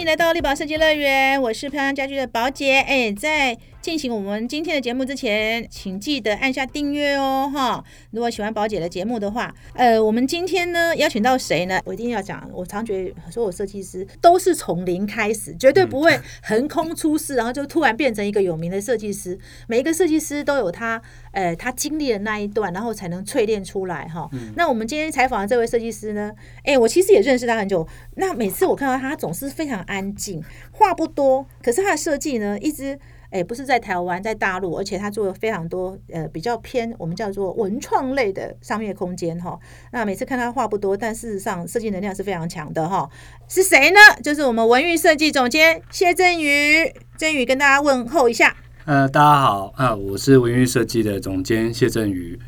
[0.00, 2.80] 迎来到力宝设计乐园，我是漂亮家居的宝姐。
[2.80, 7.82] 哎，在进行我们今天的节目之前，请记得按下订阅哦，哈！
[8.10, 11.80] 如果喜欢宝姐的节目的话，呃，我们今天呢邀请到谁呢？
[11.86, 19.38] 我一定要讲，我常觉得所有设计师都是从零开始，绝对不会横空出世，然后就突然变成一个有名的设计师。
[19.66, 21.00] 每一个设计师都有他，
[21.32, 24.28] 呃，他经历的那一段，然后才能淬炼出来，哈。
[24.56, 26.30] 那我们今天采访的这位设计师呢？
[26.64, 27.88] 哎，我其实也认识他很久。
[28.16, 32.98] 那每次我看到他，他总是非常安静，话不多，可是他的设计呢，一直。
[33.30, 39.58] 哎，不是在台湾，在大陆，而且他做了非常多呃比较偏我们叫做文创类的商业空间哈。
[39.92, 43.08] 那每次看他话不多，但事实上设计能量是非常强的哈。
[43.48, 43.98] 是谁呢？
[44.22, 48.56] 就是我们文玉设计总监谢振宇，振宇跟大家问候一下。
[48.84, 52.38] 呃，大家好啊，我是文玉设计的总监谢振宇。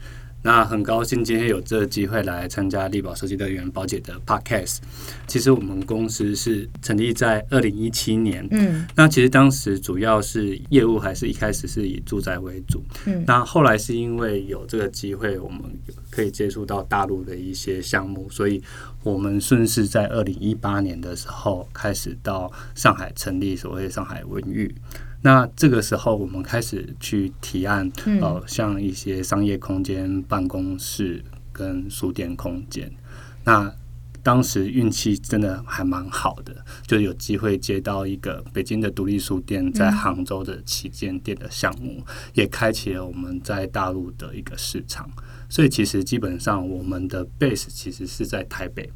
[0.42, 4.78] 那很高兴今天有这个机会来参加力宝设计乐园宝姐的 Podcast。
[5.26, 15.62] 其实我们公司是成立在二零一七年，嗯，那其实当时主要是业务还是一开始是以住宅为主，嗯，那后来是因为有这个机会，我们
[16.10, 18.60] 可以接触到大陆的一些项目，所以
[19.04, 24.74] 我们顺势在二零一八年的时候开始到上海成立所谓上海文域。
[25.22, 32.92] 那这个时候，我们开始去提案，呃，像一些商业空间、办公室跟书店空间。
[33.44, 33.72] 那
[34.20, 45.08] 当时运气真的还蛮好的，就有机会接到一个北京的独立书店在杭州的旗舰店的项目，也开启了我们在大陆的一个市场。
[45.48, 48.90] 所以，其实基本上我们的 base 其实是在台北。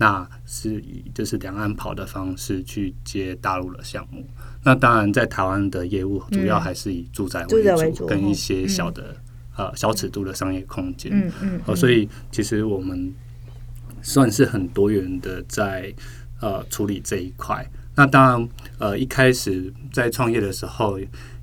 [0.00, 4.24] 那是以就是两岸跑的方式去接大陆的项目。
[4.62, 9.16] 那当然，在台湾的业务主要还是以住宅为主，跟一些小的
[9.56, 11.10] 呃小尺度的商业空间。
[11.12, 11.60] 嗯嗯。
[11.66, 13.12] 哦，所以其实我们
[14.00, 15.92] 算是很多元的在
[16.40, 17.68] 呃处理这一块。
[17.96, 20.96] 那当然，呃，一开始在创业的时候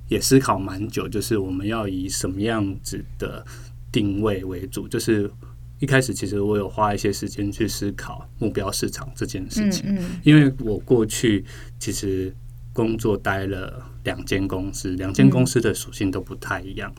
[0.08, 3.44] 也思考蛮久，就是我们要以什么样子的
[3.92, 5.30] 定位为主，就是。
[5.78, 11.44] 一开始其实我有花一些时间去思考目标市场这件事情，因为我过去
[11.78, 12.34] 其实
[12.72, 16.94] 工作待了两间公司，两间公司的属性都不太一样。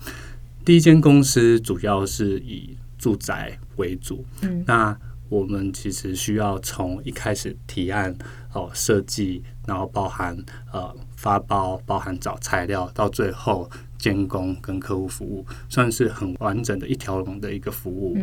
[0.63, 4.25] 第一间公司主要是以住宅为主，
[4.65, 4.97] 那
[5.29, 8.15] 我们其实需要从一开始提案
[8.53, 10.37] 哦设计，然后包含
[10.71, 18.17] 呃发包，包含找材料，到最后监工跟客户服务，算是很完整的一条龙的一个服务。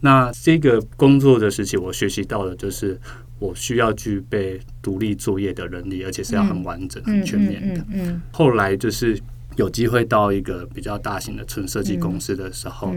[0.00, 2.98] 那这个工作的时期，我学习到的就是，
[3.38, 7.84] 我需要具备独立作业的能力，而且是要很完整、很全面的。
[8.32, 9.20] 后来就是
[9.56, 12.94] 有机会到一个比较大型的纯设计公司的时候，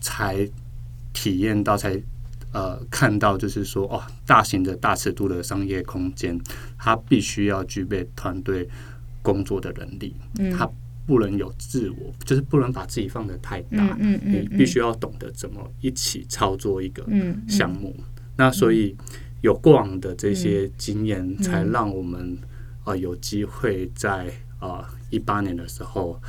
[0.00, 0.48] 才
[1.12, 2.00] 体验到，才
[2.52, 6.38] 呃看到，就是说，哦，大型的大尺度的商业空间，
[6.78, 8.68] 它必须要具备团队
[9.20, 10.14] 工作的能力。
[10.56, 10.70] 它
[11.10, 13.96] 不能有自我，就是不能把自己放得太大。
[13.98, 17.04] 嗯嗯你必须要懂得怎么一起操作一个
[17.48, 17.92] 项目。
[18.36, 18.96] 那所以
[19.40, 22.38] 有过往的这些经验，才让我们
[22.84, 26.22] 啊有机会在啊一八年的时候。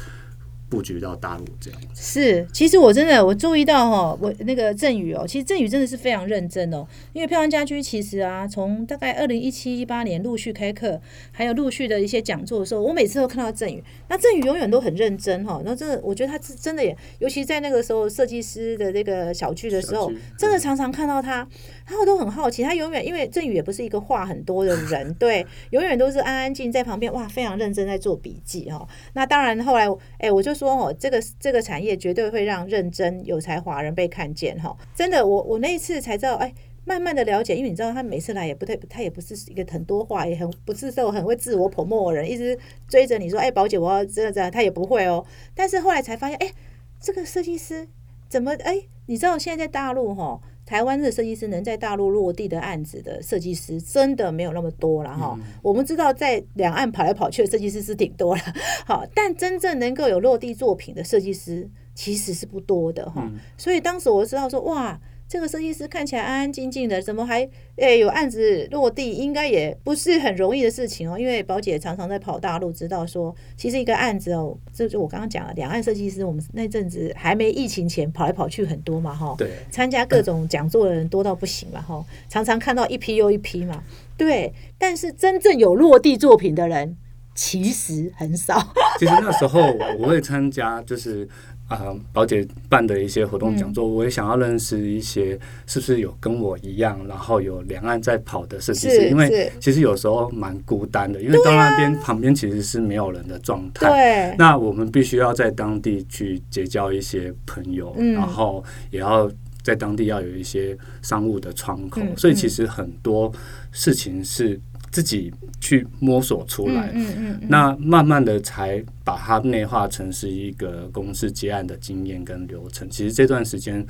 [0.71, 6.87] 布局到大陆这样子是，其实我真的我注意到哈，我那个振宇哦，其实振宇真的是非常认真哦。
[7.11, 11.01] 因为漂亮家居其实啊，从大概二零一七一八年陆续开课，
[11.33, 13.83] 还有陆续的一些讲座的时候，我每次都看到振宇。
[14.07, 15.61] 那振宇永远都很认真哈。
[15.65, 21.45] 那真的，我觉得他是真的也，尤其在那个时候设计师的这个小聚的时候，真的常常看到他，
[21.85, 22.63] 然后都很好奇。
[22.63, 28.88] 他永远因为振宇也不是一个话很多的人，对，永远都是安安静在旁边，哇，非常认真在做笔记哈。
[29.11, 29.85] 那当然后来，
[30.19, 30.55] 哎，我就。
[30.61, 34.77] 说哦，这个这个产业绝对会让认真有才华人被看见哈！
[34.94, 36.53] 真的，我我那一次才知道，哎，
[36.85, 42.55] 慢慢的了解，因为你知道他每次来也不太，他也不是一个很多话，也很不是说很会自我捧墨的人，一直
[42.88, 45.25] 追着你说，哎，宝姐，我要这样这样，他也不会哦。
[45.56, 46.53] 但是后来才发现，哎，
[47.00, 47.88] 这个设计师
[48.30, 48.83] 怎么哎？
[49.07, 50.39] 你知道现在在大陆哈？
[50.71, 55.38] 台湾的设计师能在大陆落地的案子的设计师真的没有那么多了哈。
[55.62, 58.41] 我们知道在两岸跑来跑去的设计师是挺多了，
[58.88, 63.29] 好，但真正能够有落地作品的设计师其实是不多的哈。
[63.57, 64.97] 所以当时我知道说哇。
[65.31, 69.13] 这个设计师看起来安安静静的，怎么还诶有案子落地？
[69.13, 71.18] 应该也不是很容易的事情哦。
[71.18, 79.33] 因为宝姐常常在跑大陆，知道说其实一个案子哦，这就我刚刚讲了，两岸设计师，我们那阵子还没疫情前跑来跑去很多嘛，哈。
[79.38, 79.50] 对。
[79.72, 82.06] 参加各种讲座的人多到不行嘛，哈。
[82.27, 83.81] 常常看到一批又一批嘛，
[84.18, 84.54] 对。
[84.77, 86.98] 但是真正有落地作品的人。
[87.34, 88.62] 其实很少。
[89.00, 89.62] 其实那时候
[89.98, 91.25] 我会参加，就是
[91.71, 103.88] 啊，宝姐办的一些活动讲座，我也想要认识一些是不是有跟我一样，然后有两岸在跑的设计师，因为其实有时候蛮孤单的，因为到那边旁边其实是没有人的状态。
[103.88, 109.31] 对，那我们必须要在当地去结交一些朋友，然后也要
[109.63, 113.31] 在当地要有一些商务的窗口，所以其实很多
[113.71, 114.59] 事情是。
[114.91, 122.89] 自己去摸索出来，嗯嗯嗯，那慢慢的才把它内化成是一个公司接案的经验跟流程。
[122.89, 123.85] 其实这段时间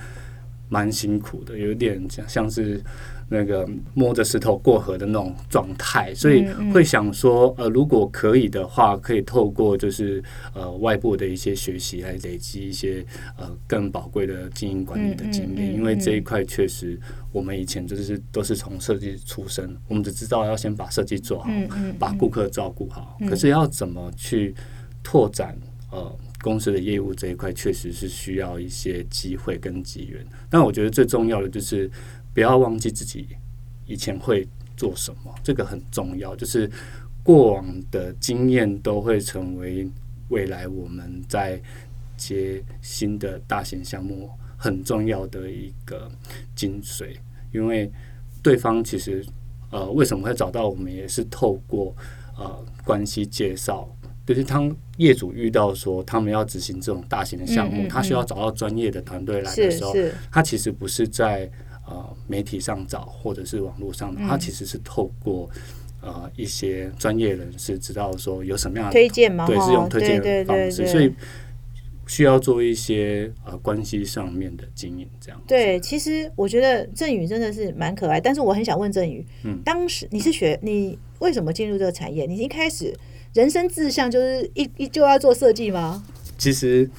[0.69, 2.81] 蛮辛苦的，有点像像是。
[3.33, 10.21] 那个摸着石头过河的那种状态，所以会想说，呃，如果可以的话，可以透过就是
[10.53, 13.05] 呃外部的一些学习来累积一些
[13.37, 16.99] 呃更宝贵的经营管理的经验，因为这一块确实
[17.31, 21.49] 我们以前就是都是从设计出身，我们只知道要先把设计做好，
[21.97, 24.53] 把顾客照顾好，可是要怎么去
[25.01, 25.57] 拓展
[25.89, 30.21] 呃公司的业务这一块，确实是需要一些机会跟机缘。
[30.49, 31.89] 但我觉得最重要的就是。
[32.33, 33.27] 不要忘记自己
[33.85, 34.47] 以前会
[34.77, 36.35] 做什么，这个很重要。
[36.35, 36.69] 就是
[37.23, 39.87] 过往的经验都会成为
[40.29, 41.61] 未来我们在
[42.15, 46.09] 接新的大型项目很重要的一个
[46.55, 47.15] 精髓。
[47.51, 47.91] 因为
[48.41, 49.25] 对方其实
[49.71, 51.93] 呃为什么会找到我们，也是透过
[52.37, 53.87] 呃关系介绍。
[54.25, 59.93] 就是当业主遇到说他们要执行这种大型的项目，他需要找到专业的团队来的时候，
[60.31, 61.51] 他其实不是在。
[61.91, 65.49] 呃，媒体上找或者是网络上的，它其实是透过
[65.99, 69.45] 呃一些专业人士知道说有什么样的推荐吗？
[69.45, 71.13] 对，是用推荐的方式，所以
[72.07, 75.41] 需要做一些呃关系上面的经营，这样。
[75.45, 82.25] 对，其实我觉得郑宇真的是蛮可爱，但是我很想问郑宇，嗯，当时你是学你为什么进入这个产业？
[82.25, 82.97] 你一开始
[83.33, 86.01] 人生志向就是一一就要做设计吗？
[86.37, 86.89] 其实。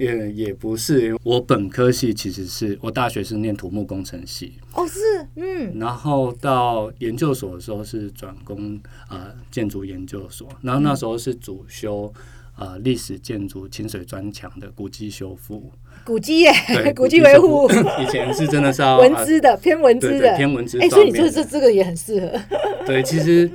[0.00, 4.98] 也也不是，我本科系其实是我大学是念土木工程系哦，是
[5.36, 8.80] 嗯，然后到研究所的时候是转攻
[9.10, 12.10] 呃建筑研究所，然后那时候是主修
[12.54, 15.70] 啊历史建筑清水砖墙的古迹修复，
[16.04, 16.52] 古迹耶，
[16.96, 17.68] 古迹维护，
[18.00, 22.40] 以前是真的是要 文资的偏文资的偏文资，哎，所以你这这这个也很适合，
[22.86, 23.50] 对，其实。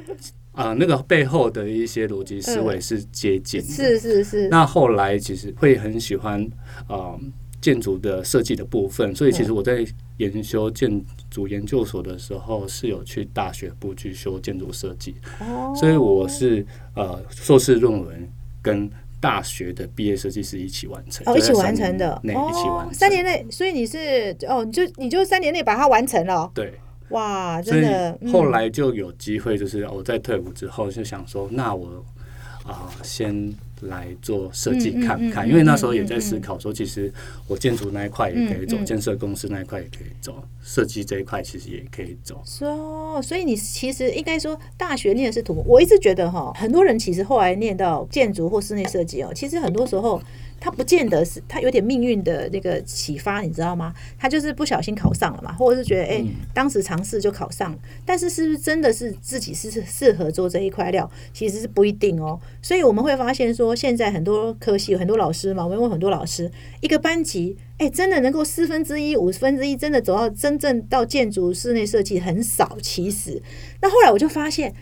[0.55, 4.47] 啊，那个背后的一些逻辑思维是接近，是是是。
[4.47, 6.41] 那后来其实会很喜欢
[6.87, 7.15] 啊
[7.61, 9.85] 建筑的设计的部分，所以其实我在
[10.17, 15.15] 研修建筑研究所的时候是有去大学部去修建筑设计，
[15.75, 16.65] 所以我是
[16.95, 18.29] 呃硕士论文
[18.61, 26.73] 跟大学的毕业设计师一起完成，哦，一起完成的，那一起完成，三年内，所以你是哦，你就你就三年内把它完成了，对。
[27.09, 28.17] 哇，真的！
[28.31, 32.03] 后来就有机会，就是我在退伍之后就想说，那我
[32.63, 33.53] 啊先。
[33.81, 37.13] 来做设计看看，因为那时候也在思考说，其实
[37.45, 42.41] 我建筑那一块也可以走，建设公司那一块也可以走，设计这一块其实也可以走。
[42.45, 45.63] 说，所以你其实应该说，大学念的是土木。
[45.67, 50.19] 我一直觉得哈，很多人其实后来念到建筑或室内设计哦，其实很多时候
[50.65, 53.93] 他不见得是他有点命运的那个启发，你知道吗？
[54.17, 62.39] 他就是不小心考上了嘛，或者是觉得哎，当时尝试就考上，但是是不是真的是自己是适合做这一块料，其实是不一定哦。
[62.63, 63.75] 所以我们会发现说。
[63.75, 72.77] 现在很多科系有很多老师嘛，我们问很多老师，一个班级，哎，真的能够四分之一、五分之一，真的走到真正到建筑室内设计很少。
[72.81, 73.39] 其实，
[73.81, 74.73] 那后来我就发现，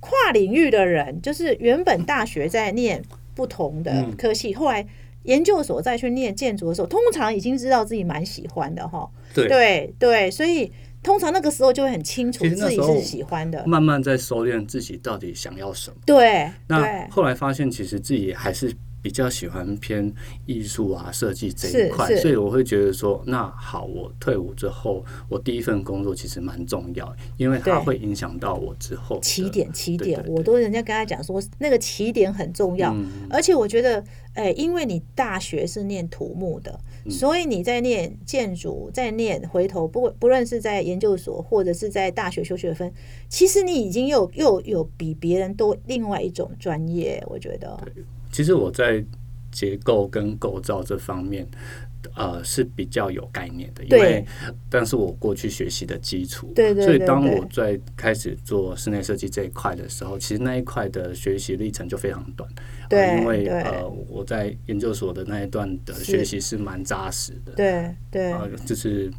[0.00, 3.02] 跨领域的人，就是原本大学在念
[3.34, 4.86] 不同的科系，后来
[5.24, 9.10] 研究所再去念建筑的时候，通常已经知道自己蛮喜欢的哈。
[9.34, 10.72] 对对对，所以。
[11.02, 15.96] 通常那个时候就会很清楚自己是喜欢的，慢慢在收敛自己到底想要什么。
[16.04, 18.70] 对，那后来发现其实自己还是。
[19.02, 20.12] 比较喜欢偏
[20.46, 29.70] 艺术啊设计这一块，所以我会觉得说，那好，我退伍之后，我第一份工作其实蛮重要，因为它会影响到我之后起点。
[29.72, 32.94] 起点，我都人家跟他讲说，那个起点很重要。
[33.30, 34.04] 而且我觉得，
[34.34, 36.78] 哎，因为你大学是念土木的，
[37.08, 42.92] 所以你在念建筑，在念回头不不论是在研究所或者是在大学修学分，
[43.28, 47.78] 其实你已经又又有比别人多另外一种专业，我觉得。
[48.30, 49.04] 其实我在
[49.50, 51.46] 结构跟构造这方面，
[52.14, 54.24] 呃是比较有概念的，因为
[54.70, 62.48] 但是我过去学习的基础，对对，所以当我在开始做室内设计这一块的时候，其实那一块的学习历程就非常短，
[62.88, 68.32] 对，因为呃我在研究所的那一段的学习是蛮扎实的，对对，
[68.64, 69.10] 就是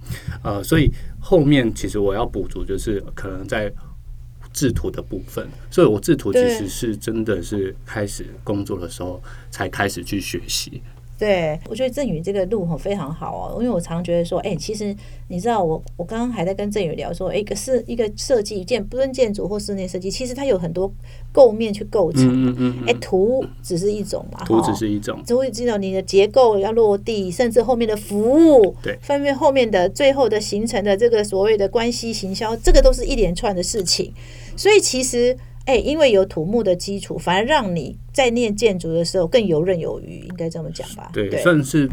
[0.43, 0.89] 呃所以
[1.19, 3.71] 后面其实我要补足，就是可能在。
[4.53, 10.81] 制图的部分，所以我制图其实是真的是开始工作的时候才开始去学习。
[11.17, 14.95] 对，我觉得振宇这个路吼非常好哦，因为我常觉得说，哎、其实
[15.27, 20.91] 你知道我我刚刚还在跟振宇聊说，哎一个是一个设计建不论建筑或室内设计，其实它有很多
[21.31, 28.97] 构面去构成，嗯嗯嗯哎、图只是一种嘛，图只是一种，只会知道你的结构要落地，甚至后面的服务，对。
[29.03, 34.11] 分面后面的最后的形成的这个所谓的关系行销，这个都是一连串的事情。
[34.55, 41.09] 所以其实，哎、因为有土木的基础，反而让你在念建筑的时候更游刃有余，应该这么讲吧？
[41.13, 41.89] 对，算是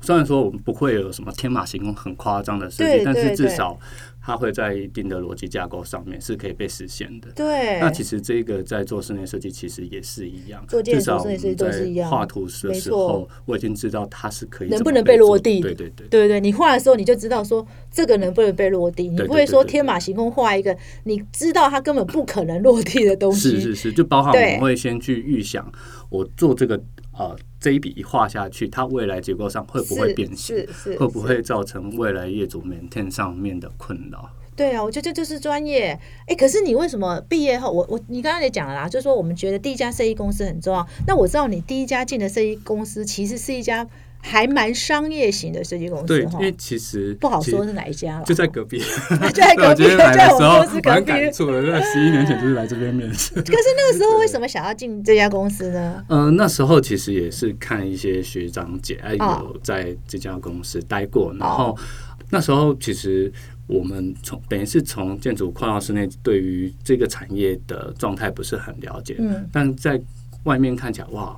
[0.00, 3.78] 虽然说我们不会有什么天马行空很夸张的设对计，但是至少
[4.24, 7.28] 它会在一定的逻辑架构上面是可以被实现的。
[7.32, 16.06] 对，那其实这个在做室内设计其实也是一样，做建筑设计们都是一画图的时候，我已经知道它是可以能不能被落做地对对对。
[16.08, 23.50] 对对，你画的时候你就知道说这个能不能被落地，你不会说天马行空画一个你知道它根本不可能落地的东西。
[23.50, 25.70] 是是是，就包含我对们会先去预想，
[26.08, 26.80] 我做这个
[27.18, 34.28] 呃这一笔一画下去，它未来结构上会不会是变形，是是是会不会造成未来业主 maintain 上面的困扰？
[34.54, 35.98] 对啊，我觉得这就是专业。
[36.26, 40.86] 哎，可是你为什么毕业后，我我你刚刚也讲了啦，就是说我们觉得第一家设计公司很重要。
[41.06, 43.86] 那我知道你第一家进的设计公司其实是一家
[44.24, 48.78] 还蛮商业型的设计公，司哈，因为其实不好说是哪一家了，就在隔壁，
[49.34, 51.06] 就在隔壁，我来 在我的时候们公司隔蛮壁。
[51.08, 53.34] 感触的，在十一年前 就是来这边面试。
[53.34, 56.04] 可是那个时候为什么想要进这家公司呢？
[56.08, 59.42] 嗯、那时候其实也是看一些学长姐，哎，哦。
[59.52, 61.76] 有在这家公司待过，然后
[62.30, 63.30] 那时候其实
[63.66, 70.00] 我们从等于是从建筑跨到室内，对于这个产业的状态不是很了解，嗯，但在
[70.44, 71.36] 外面看起来，哇，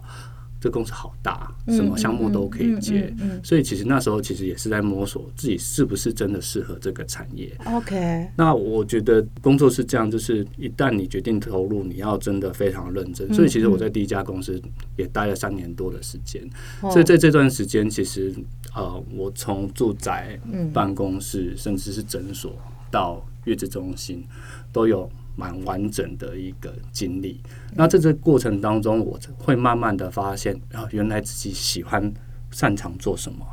[0.65, 7.55] 这公司好大，什么项目都可以接，所以其实那时候其实也是在摸索自己是不是真的适合这个产业。
[7.67, 13.31] 嗯 OK，那我觉得工作是这样，就是一旦你决定投入，你要真的非常认真。
[13.31, 14.59] 嗯所以其实我在第一家公司
[14.97, 16.43] 也待了三年多的时间，
[16.81, 16.91] 哦。
[16.91, 18.35] 所以在这段时间，其实
[18.75, 20.73] 呃，我从住宅、嗯。
[20.73, 22.57] 办公室，甚至是诊所
[22.91, 24.25] 到月子中心，
[24.73, 27.41] 都有蛮完整的一个经历。
[27.75, 32.13] 那在这个过程当中，我会慢慢的发现，啊，原来自己喜欢、
[32.51, 33.47] 擅长做什么，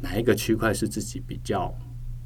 [0.00, 1.72] 哪一个区块是自己比较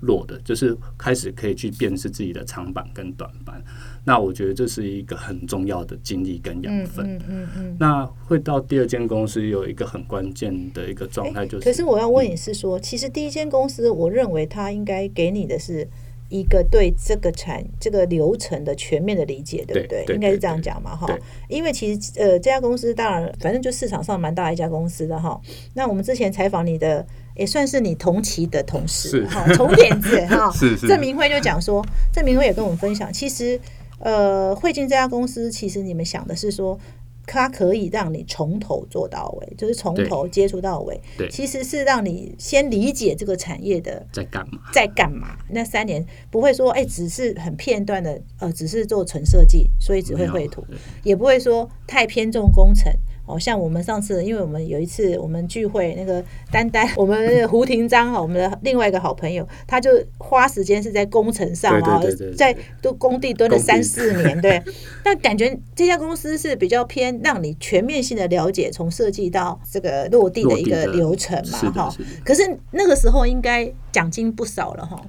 [0.00, 3.62] 弱的，就是开始可以去辨识自己的长板跟短板。
[4.06, 7.16] 那我觉得这是一个很重要的经历跟养嗯分。
[7.16, 7.76] 嗯嗯嗯。
[7.80, 15.88] 那会到第二间公司有一个很关键的一个状态，就是可是我要问你是说，其实第一间公司，我认为它应该给你的是
[16.28, 21.06] 一个对这个产这个流程的全面的理解，对不对对应该是这样讲嘛，哈。
[21.48, 25.40] 因为其实呃，这家公司当然反正就市场上蛮大一家公司的哈。
[25.74, 30.50] 那我们之前采访你的，也算是你同期的同事哈，重点子 哈。
[30.52, 33.60] 是是郑明辉就讲说，郑明辉也跟我们分享，其实
[33.98, 36.78] 呃，汇进这家公司，其实你们想的是说。
[37.26, 41.00] 它可以让你从头做到尾，就是从头接触到尾。
[41.16, 44.58] 对其实是让你先理解这个产业的在干嘛？
[44.72, 45.36] 在干嘛。
[45.50, 50.64] 那三年不会说，哎、只是很片段的，呃，只是做纯设计，所以只会绘图，
[51.02, 52.92] 也不会说太偏重工程。
[53.26, 62.02] 哦，像我们上次，因为我们有一次我们聚会，那个丹丹，我们胡廷章哈，我们的另外一个好朋友，他就花时间是在工程上啊
[62.36, 64.62] 在都工地蹲了三四年，对。
[65.04, 71.96] 那感觉这家公司是比较偏让你全面性的了解从设计到这个落地的一个流程嘛，哈。
[72.24, 75.00] 可是那个时候应该奖金不少了哈。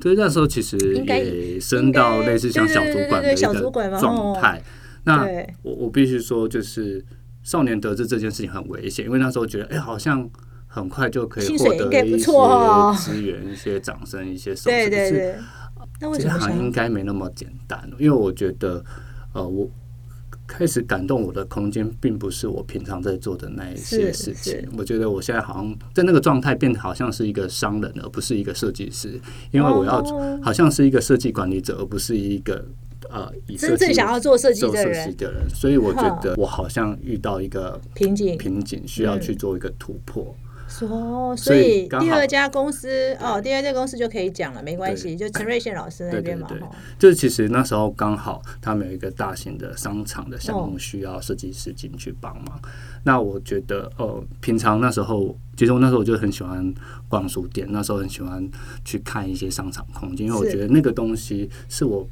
[0.00, 4.62] 对，那时候其实应该也升到类似像小主管小主管嘛个状态。
[5.04, 5.26] 那
[5.62, 7.04] 我我必须说，就是
[7.44, 10.28] 少年得志这件事情很危险，因为那时候觉得，哎、好像
[10.66, 12.26] 很快就可以获得一些
[12.96, 14.70] 资源、一些掌声、一些手势。
[14.70, 15.36] 对对可是对。
[16.00, 16.28] 那为这？
[16.28, 18.84] 行应该没那么简单，因为我觉得，
[19.32, 19.70] 呃，我
[20.46, 24.68] 开始感动我的空间，并不是我平常在做的那一些事情。
[24.76, 29.20] 我觉得我现在好像在那个状态，变得好像是一个商人，而不是一个设计师，
[29.52, 32.64] 因为我要哦好像是一个设计管理者，而不是一个
[33.10, 35.48] 呃真正想要做设计的人的人。
[35.50, 40.34] 所以我觉得我好像遇到一个瓶颈瓶颈，需要去做一个突破。
[40.66, 46.68] 说，所所以第二家公司哦，第二家公司就可以讲了，没关系，就陈瑞宪老师那边嘛，对对对，
[46.98, 52.60] 就是其实那时候刚好他们有一个大型的商场的项哦目需要设计师进去帮忙。
[53.04, 56.74] 那我觉得，呃，平常那时候，其实我那时候我就很喜欢
[57.08, 58.48] 逛书店，那时候很喜欢
[58.86, 62.08] 去看一些商场空间，因为我觉得那个东西是我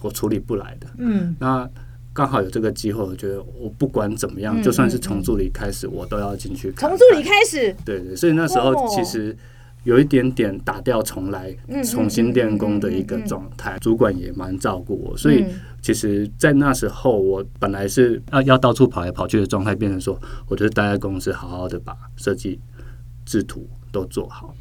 [0.00, 0.86] 我处理不来的。
[0.98, 1.68] 嗯，那
[2.12, 6.72] 刚好有这个机会，我觉得我不管怎么样，嗯就算是从助理开始，我都要进去。
[6.72, 9.36] 从助理开始，对对，所以那时候哦其实
[9.84, 13.78] 有一点点打掉重来嗯、重新练功的一个状态。
[13.78, 15.44] 主管也蛮照顾我，所以
[15.80, 22.58] 其实，在那时候，我本来是要要到处跑来跑去的状态，变成说，我就待在公司，好好的把设计
[23.24, 24.52] 制图都做好。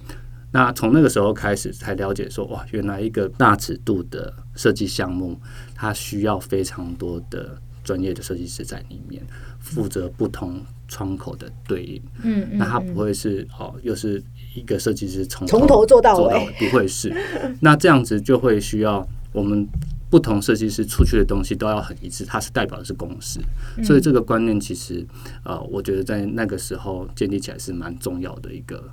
[0.57, 5.39] 那从那个时候开始，才了解说，哇，原来一个大尺度的设计项目，
[5.75, 9.21] 它需要非常多的专业的设计师在里面，
[9.59, 12.01] 负责不同窗口的对应。
[12.23, 14.19] 嗯嗯，那它不会是哦，又是
[14.55, 17.13] 一个设计师从从头做到尾做到尾，不会是。
[17.61, 19.67] 那这样子就会需要我们
[20.09, 23.39] 不同设计师出去的东西都要很一致，它是代表的是公司，
[23.77, 25.05] 嗯所以这个观念其实
[25.43, 28.83] 呃，我觉得在那个时候建立起来是蛮重要的一个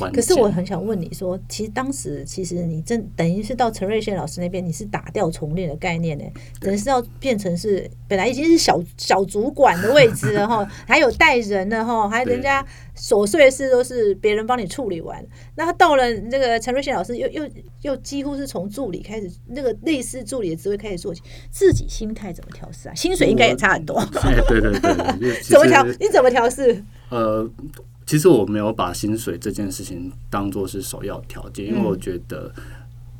[0.00, 0.12] 关。
[0.12, 6.24] 可是我很想问你说，其实当时其实你正等于是到陈瑞宪老师那边，你是打掉重练的概念呢，
[6.60, 12.64] 等于是要变成是本来已经是小小主管的位置了哈，还有带人了哈， 还人家
[12.96, 15.24] 琐碎的事都是别人帮你处理完。
[15.56, 17.48] 那他到了那个陈瑞宪老师又又
[17.82, 22.94] 又几乎是从助理开始，那个类似助理的职位开始做起，自己心态怎么调试啊？
[22.94, 25.84] 薪水应该也差很多， 哎，对对对， 怎么调？
[25.98, 26.82] 你怎么调试？
[27.10, 27.48] 呃，
[28.10, 32.52] 其实我没有把薪水这件事情当做是首要条件，因为嗯我觉得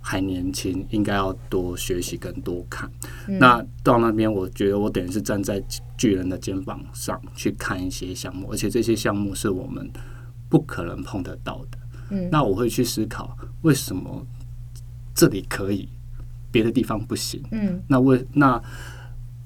[0.01, 2.91] 还年轻，应该要多学习跟多看。
[3.29, 5.63] 嗯那到那边，我觉得我等于是站在
[5.97, 9.89] 巨人的肩膀上去看一些项目，而且这些项目是我们
[10.49, 11.79] 不可能碰得到的。
[12.11, 14.27] 嗯那我会去思考为什么
[15.15, 15.89] 这里可以，
[16.51, 17.41] 别的地方不行。
[17.53, 18.61] 嗯那为那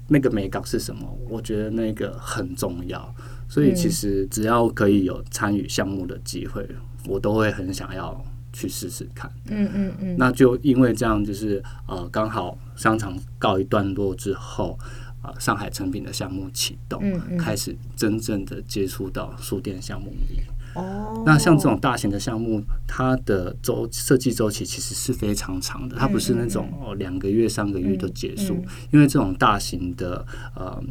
[0.07, 1.07] 那个美感是什么？
[1.29, 3.13] 我觉得那个很重要。
[3.47, 6.67] 所以其实只要可以有参与项目的机会，
[7.07, 8.19] 我都会很想要
[8.51, 9.31] 去试试看。
[9.49, 14.77] 嗯嗯嗯，那就因为这样，就是呃，刚好商场告一段落之后，
[15.21, 20.41] 呃，上海成品的项目启动，嗯嗯开始真正的接触到书店项目里。
[20.73, 28.55] 哦，那像这种大型的项目，它的周设计周期其实是非常长的，它不是那种哦两个月、三个月就结束，
[28.91, 30.25] 因为这种大型的
[30.55, 30.83] 呃。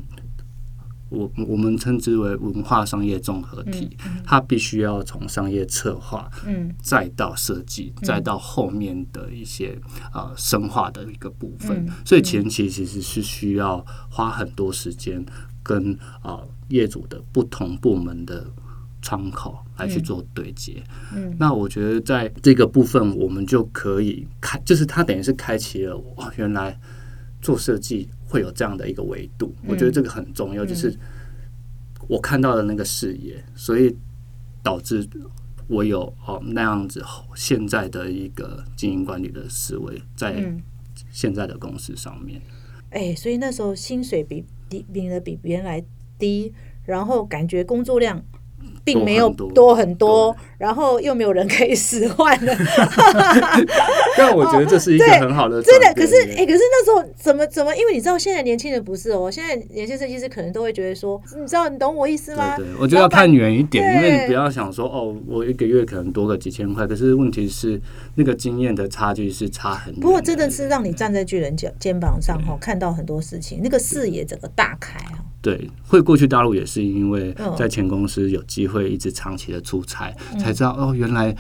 [1.15, 6.71] 我我们称之为文化商业综合体，它必须要从商业策划，嗯。
[6.83, 9.79] 再到设计，再到后面的一些
[10.13, 11.93] 呃深化的一个部分，嗯。
[12.05, 15.25] 所以前期其实是需要花很多时间
[15.63, 18.47] 跟啊、呃业主的不同部门的
[19.03, 20.83] 窗口来去做对接。
[21.15, 26.79] 嗯，那我觉得在这个部分，我们就可以开，就是它等于是开启了哇，原来
[27.43, 29.55] 做设计会有这样的一个维度。
[29.65, 30.93] 我觉得这个很重要，就是
[32.09, 33.97] 我看到的那个视野，所以
[34.61, 35.09] 导致
[35.69, 37.01] 我有哦那样子
[37.37, 40.61] 现在的一个经营管理的思维，在嗯
[41.13, 42.43] 现在的公司上面。
[42.91, 45.81] 哎、所以那时候薪水比比领的比别人来
[46.19, 46.53] 低，
[46.85, 48.21] 然后感觉工作量
[48.85, 52.55] 并没有多很多然后又没有人可以使唤的，
[54.17, 55.93] 但我觉得这是一个很好的 真的。
[55.95, 57.75] 可是哎、可是那时候怎么怎么？
[57.77, 62.57] 因为你知道现在年轻人不是哦，现在年轻设计师可能都会觉得说，你知道你懂我意思吗？
[62.79, 67.81] 我觉得要看远一点，因为你不要想说哦，我一个月可能多个几千块，可是问题是
[68.15, 70.03] 那个经验的差距是差很多。
[70.03, 75.25] 不过真的是让你站在巨人肩肩膀上哈，看到很多事情，那个视野整个大开啊。
[75.45, 77.55] 对，会过去大陆也是因为嗯。
[77.55, 81.37] 在前公司有机会一直长期的出差，才知道哦，原来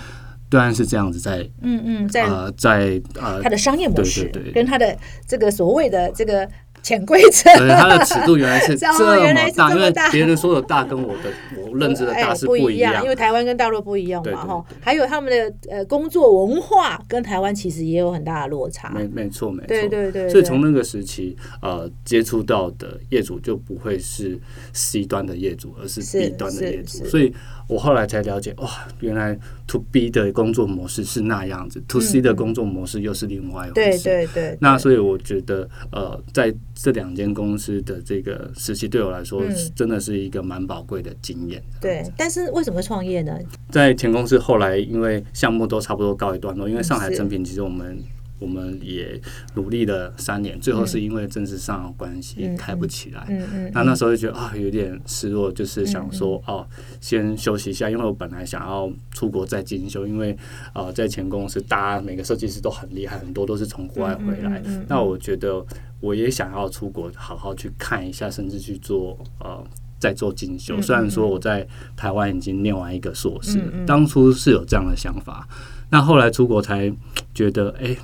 [0.50, 4.52] 对岸是这样子在嗯嗯，在呃在呃它的商业模式对对对。
[4.52, 4.94] 跟它的
[5.26, 6.46] 这个所谓的这个
[6.84, 13.14] 潜规则，对，它的尺度原来是 这么大，因为别人说的大跟我的我认知的大哎是不一样，因为。
[13.14, 18.90] 台湾跟大陆不一样嘛哈，还有他们的呃工作文化跟台湾其实也有很大的落差。
[18.90, 20.28] 没没错没错，对对对对。
[20.28, 24.38] 所以从那个时期，呃，接触到的业主就不会是
[24.72, 27.04] C 端的业主，而是是 B 端的是业主。
[27.06, 27.32] 所以
[27.68, 28.68] 我后来才了解，哇，
[29.00, 34.04] 原来 To B 的工作模式是那样子，To C 的工作模式又是另外一回事。
[34.04, 34.58] 对对，对。
[34.60, 41.62] 那所以我觉得，呃，在这两间公司的这个实习，对我来说，嗯真的是一个蛮宝贵的经验。
[41.80, 43.38] 对，但是为什么创业呢？
[43.70, 47.98] 在前公司后来，因为项目都差不多告一段落，因为上海是成品其实我们
[48.44, 49.18] 我们也
[49.54, 53.24] 努力了三年，最后是因为政治上的关系嗯开不起来。
[53.30, 56.66] 嗯嗯，那那时候就觉得啊，有点失落，就是想说哦，
[57.00, 60.36] 先休息一下，因为我本来想要出国再进修，因为
[60.74, 64.62] 呃，在前公司大家每个设计师都很厉害，很多都是从国外回来。
[64.86, 65.64] 那我觉得
[66.00, 69.64] 我也想要出国好好去看一下，甚至去做呃。
[69.96, 75.48] 再做进修，嗯虽然说我在台湾已经念完一个硕士，嗯嗯当初是有这样的想法，
[75.88, 76.92] 那后来出国才
[77.32, 78.00] 觉得，哎、就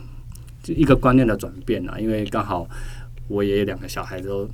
[0.66, 2.66] 一个观念的转变啊，因为刚好
[3.28, 4.48] 我也有两个小孩都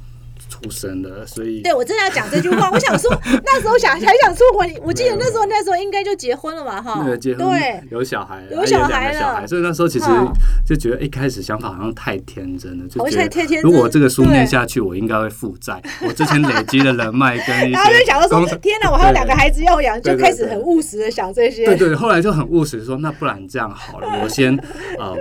[0.48, 2.70] 出生了，所以对我真的要讲这句话。
[2.72, 3.10] 我想说，
[3.44, 10.30] 那时候想还想出国，我记得那时候那时候应该就结婚了嘛，哈，那个结婚对，有小孩，有小孩了小孩，所以那时候其实嗯
[10.64, 15.82] 就觉得一开始想法好像太天真了，就觉得如果这个书念下去，我应该会负债。
[16.06, 21.64] 我之前累积的人脉跟一然后就些想到说，天哪，我还有两个孩子要养，就开始很务实的想这些。
[21.64, 24.56] 对对，后来就很务实，说那不然这样好了，我先
[24.98, 25.16] 呃，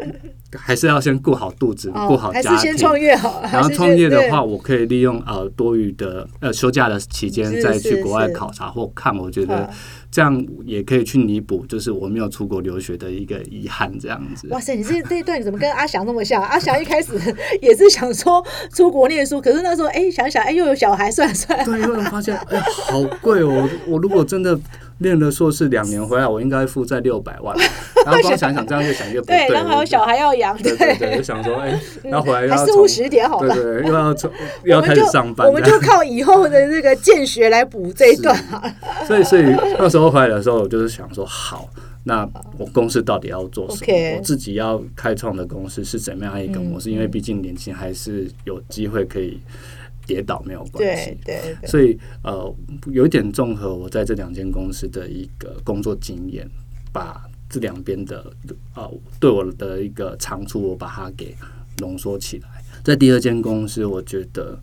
[0.57, 2.85] 还是要先顾好肚子，哦顾好家还是先庭。
[2.85, 9.69] 创业好，然后创业的对话，我可以利用呃多余的呃休假的期间再去是国外考察或看，我觉得嗯
[10.11, 14.47] 这样也可以去弥补，就是我没有出国留学的一个遗憾，这样子。
[14.49, 16.41] 哇塞，你这这一段怎么跟阿翔那么像？
[16.45, 17.13] 阿翔一开始
[17.61, 18.41] 也是想说
[18.73, 21.65] 出国念书，可是那时候哎想想哎又有小孩，算了算了。
[21.65, 24.57] 对，因为我发现哎好贵哦，我 如果真的
[24.99, 27.55] 练了硕士两年回来，我应该负债六百万，
[28.05, 33.53] 然后光想想这样越想越不对，然后还有小孩要养，对对对，就想说哎，然后回来又要务实点好了。
[33.53, 34.31] 对对，又要从
[34.63, 38.73] 又要开始上班，我们就靠以后的这个见学来补这一段好了。
[39.05, 39.43] 所以，所以
[39.77, 41.67] 那时候回来的时候，我就是想说，好，
[42.03, 42.27] 那
[42.57, 46.89] 我公司到底要做什么我自己要开创的公司是怎么样一个模式？
[46.89, 49.39] 因为毕竟年轻还是有机会可以
[50.05, 51.17] 跌倒，没有关系。
[51.23, 52.55] 对对，所以，呃，
[52.91, 56.49] 有一点综合我在这两间公司的一个工作经验，
[56.91, 58.31] 把这两边的
[58.75, 61.35] 呃对我的一个长处，我把它给
[61.79, 62.49] 浓缩起来。
[62.83, 64.59] 在第二间公司，我觉得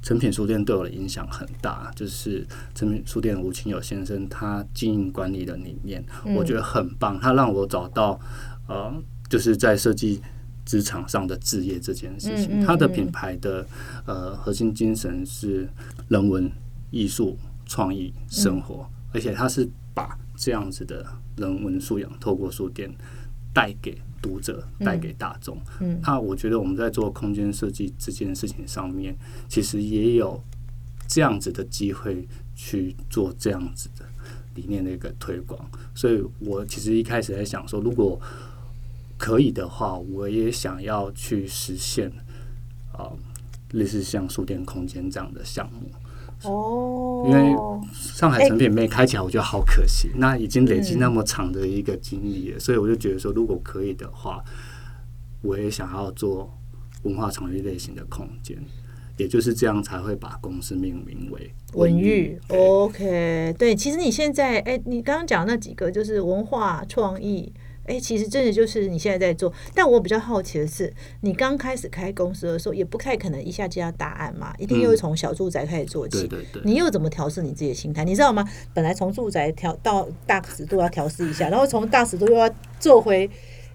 [0.00, 6.04] 成品书店对我的影响很大，就是成品书店吴清友先生他经营管理的理念，
[6.36, 7.18] 我觉得很棒。
[7.20, 8.18] 他让我找到
[8.68, 8.92] 呃，
[9.28, 10.20] 就是在设计
[10.68, 13.66] 职场上的置业这件事情，嗯嗯他的嗯品牌的
[14.04, 15.66] 呃核心精神是
[16.08, 16.50] 人文、
[16.90, 21.06] 艺术、创意、生活，而且它是把这样子的
[21.38, 22.94] 人文素养透过书店
[23.54, 25.56] 带给读者、带给大众。
[25.80, 29.16] 嗯那我觉得我们在做空间设计这件事情上面，
[29.48, 30.38] 其实也有
[31.06, 34.04] 这样子的机会去做这样子的
[34.54, 35.58] 理念的一个推广。
[35.94, 38.20] 所以我其实一开始在想说，如果
[39.18, 42.10] 可以的话，我也想要去实现
[42.92, 43.12] 啊、
[43.72, 45.90] 类似像书店空间这样的项目。
[46.44, 47.56] 哦，因为
[47.92, 50.08] 上海成品没开起来，我觉得好可惜。
[50.14, 54.40] 那已经累积嗯那么长的一个经历了，所以我就觉得说，如果可以的话，
[55.42, 56.56] 我也想要做
[57.02, 58.56] 文化场域类型的空间，
[59.16, 67.52] 也就是这样才会把公司命名为文娱对，OK，对，其实你现在，哎，你刚刚讲那几个就是文化创意，
[67.88, 69.52] 哎，其实真的就是你现在在做。
[69.74, 76.28] 但我比较好奇的是，你刚开始开公司的时候，也不太可能一下接到大案嘛，一定又是从小住宅开始做起。
[76.28, 76.62] 对对对。
[76.64, 78.04] 你又怎么调试你自己的心态？
[78.04, 78.46] 你知道吗？
[78.74, 82.48] 本来从住宅调到大尺度要调试一下，然后从大尺度又要
[82.78, 83.28] 做回。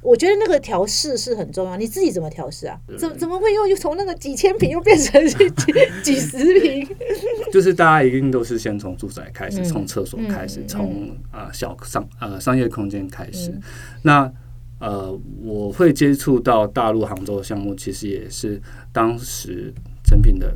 [0.04, 2.78] 我觉得那个调试是很重要，你自己怎么调试啊？
[2.98, 6.88] 怎怎么会又又从那个几千平又变成 几几十平？
[7.52, 13.62] 就是大家一定都是先从住宅开始，嗯从厕所开始嗯，从啊小商呃商业空间开始嗯。
[14.02, 14.34] 那
[14.80, 18.62] 呃，我会接触到大陆杭州的项目，其实也是
[18.92, 20.54] 当时成品的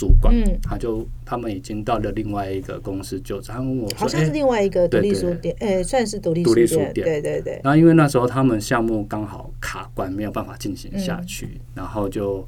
[0.00, 0.58] 主管，嗯。
[0.62, 7.60] 他就他们已经到了另外一个公司就职，他问我说：“好像是哎另外一个独立对对书店，诶，算是独立独立书店，对对对。
[7.62, 12.46] 然后因为那时候他们项目刚好卡关，没有办法进行下去，然后就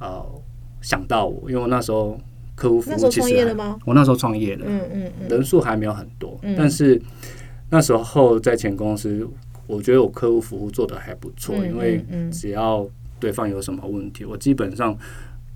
[0.00, 0.24] 呃
[0.82, 2.18] 想到我，因为我那时候
[2.56, 3.78] 客户服务其实还创业了吗？
[3.86, 6.56] 我那时候创业了，嗯嗯嗯，人数还没有很多，嗯。
[6.58, 7.00] 但是
[7.70, 9.24] 那时候在前公司，
[9.66, 12.88] 我觉得我客户服务做的还不错，嗯因为只要
[13.20, 14.96] 对方有什么问题，我基本上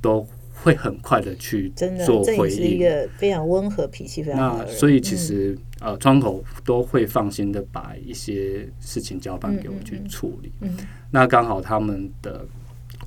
[0.01, 0.27] 都
[0.63, 2.81] 会很快的去真的，做回这也是一应。
[2.81, 4.73] 个非常温和、脾气非常好的人。
[4.73, 10.53] 那所以其实、呃，窗口都会放心的把一些事情交办给我去处理。
[10.61, 10.77] 嗯
[11.11, 12.47] 那刚好他们的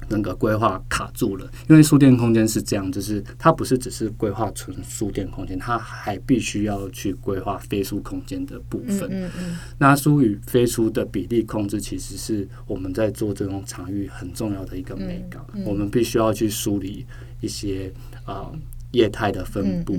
[0.07, 9.09] 那个规划卡住了，因为书店空间是这样，就是它不是只是规划纯书店空间，它还必须要去规划非书空间的部分。
[9.11, 15.43] 嗯嗯那书与非书的比例控制，其实是我们在做这种场域很重要的一个美感。
[15.53, 17.05] 嗯我们必须要去梳理
[17.41, 17.91] 一些
[18.25, 18.59] 啊、呃
[18.91, 19.93] 业态的分布、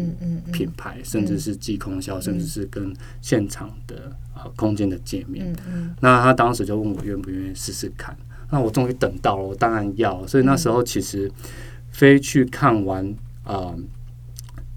[0.50, 5.54] 品牌，甚至是寄空销，甚至是跟现场的啊、呃空间的界面。
[6.00, 8.16] 那他当时就问我愿不愿意试试看。
[8.50, 10.26] 那我终于等到了，我当然要。
[10.26, 11.30] 所以那时候其实
[11.90, 13.06] 飞去看完
[13.42, 13.78] 啊、呃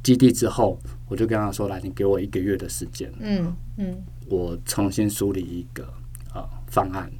[0.02, 5.84] 基地之后，我就跟他说：“来，你给我一个月的时间。”嗯嗯我重新梳理一个
[6.34, 7.12] 呃方案，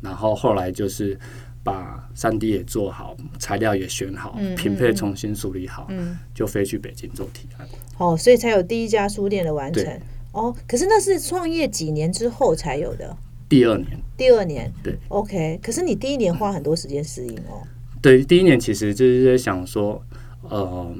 [0.00, 1.18] 然后后来就是
[1.62, 7.66] 把三 D 也做好，材料也选好，嗯品配重新梳理好，嗯，就飞去北京做提案。
[7.96, 10.00] 哦，所以才有第一家书店的完成。
[10.32, 13.16] 哦，可是那是创业几年之后才有的，
[13.48, 14.72] 第二年，第二年。
[14.82, 15.58] 对，OK。
[15.62, 17.62] 可是你第一年花很多时间适应哦。
[18.02, 20.00] 对，第一年其实就是在想说，
[20.42, 20.94] 呃，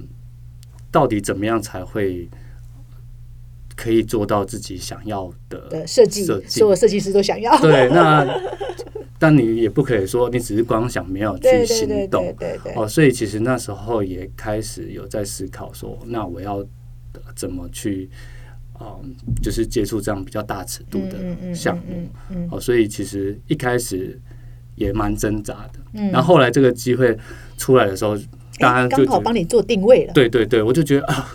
[0.91, 2.29] 到底怎么样才会
[3.77, 7.57] 可以做到自己想要的的设计，所有设计师都想要。
[7.61, 8.27] 对，那
[9.19, 18.11] 但你也不可以说你只是光想没有对对去行对动对对对，哦，所以其实那时候也开始有在思考说，那我要呃怎么去，
[18.81, 21.83] 嗯，就是接触这样比较大尺度的项目。
[21.89, 24.21] 嗯嗯哦，所以其实一开始
[24.75, 25.81] 也蛮挣扎的。
[25.95, 27.17] 嗯然后后来这个机会
[27.57, 28.17] 出来的时候，
[28.59, 30.13] 当哎然就觉得刚好帮你做定位了。
[30.13, 31.27] 对对对，我就觉得啊，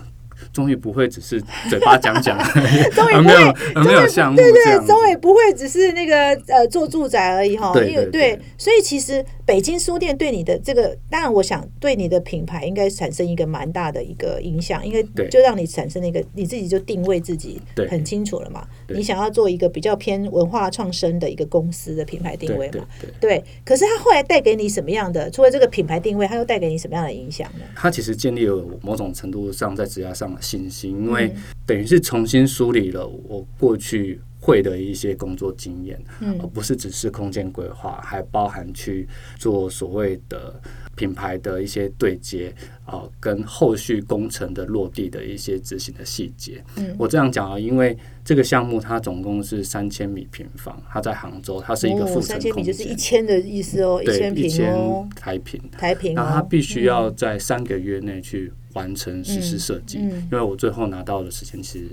[0.54, 2.38] 终于不会只是嘴巴讲讲，
[2.94, 4.86] 终于没有没有项目对对。
[4.86, 6.16] 终于不会只是那个
[6.48, 17.60] 呃做住宅而已哈，对因为对对所以其实北京书店对你的这个，当然我想对你的品牌应该产生一个蛮大的一个影响，因为就让你产生了一个你自己就定位自己
[17.90, 22.88] 很清楚了嘛，你想要做一个比较偏文化创生的一个公司的品牌定位嘛，
[23.20, 23.44] 对。
[23.66, 25.30] 可是它后来带给你什么样的？
[25.30, 27.66] 除了这个品牌定位，它又带给你什么样的影响呢？
[27.76, 31.36] 它其实建立了某种程度上在职业上的信心，因嗯为
[31.66, 40.60] 等于是重新梳理了我过去会的一些工作经验，嗯而不是只是空间规划，还包含去做所谓的
[40.96, 42.54] 品牌的一些对接
[42.86, 46.62] 啊、跟后续工程的落地的一些执行的细节。
[46.76, 55.62] 嗯我这样讲啊，因为这个项目它总共是三千米平方，它在杭州，它是一个哦，复三千米层空间，就是一千的意思哦，一对千平一千哦，台平。
[55.72, 61.88] 台平那它哦，必须要在三个月内去完成实施设计，嗯因为我最后拿到的时间其实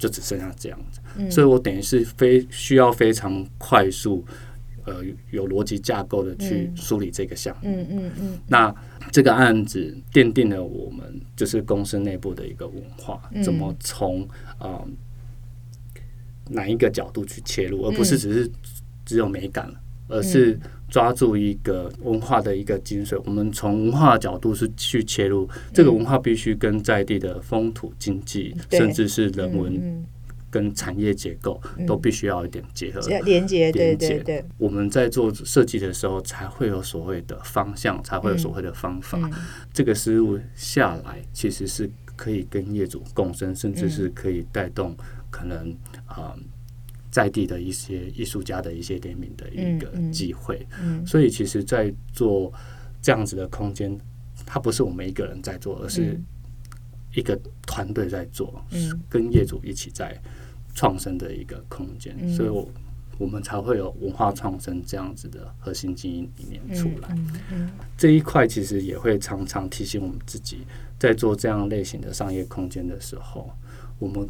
[0.00, 1.30] 就只剩下这样子，嗯。
[1.30, 4.24] 所以我等于是非需要非常快速，
[4.86, 7.68] 呃，有逻辑架构的去梳理这个项目。
[7.70, 8.38] 嗯嗯嗯。
[8.48, 8.74] 那
[9.12, 14.26] 这个案子奠定了我们就是公司内部的一个文化，嗯怎么从
[14.58, 14.88] 呃
[16.48, 18.50] 哪一个角度去切入，而不是只是
[19.04, 19.70] 只有美感，
[20.08, 20.58] 而是
[20.90, 23.20] 抓住一个文化的一个精髓。
[23.24, 30.04] 我们从文化的角度是去切入，这个文化必须跟在地的风土经济，甚至是人文嗯
[30.50, 33.00] 跟产业结构都必须要一点结合。
[33.08, 39.16] 嗯，连接，对连接对对，我们在做设计的时候，才会有所谓的方向，才会有所谓的方法。
[39.22, 39.30] 嗯。
[39.72, 44.96] 这个思路下来，其实是可以跟业主共生，甚至是可以带动
[45.30, 45.70] 可能
[46.06, 46.38] 啊、呃
[47.10, 50.66] 在地的一些艺术家的一些联名的一个机会。
[50.82, 52.52] 嗯所以，其实，在做
[53.02, 53.98] 这样子的空间，
[54.46, 56.24] 它不是我们一个人在做，而是嗯
[57.14, 60.16] 一个团队在做，嗯跟业主一起在
[60.74, 62.16] 创生的一个空间。
[62.20, 62.68] 嗯所以我
[63.18, 67.08] 我们才会有文化创生这样子的核心经营理念出来。
[67.10, 70.58] 嗯嗯这一块其实也会常常提醒我们自己，
[70.98, 73.50] 在做这样类型的商业空间的时候，
[73.98, 74.26] 我们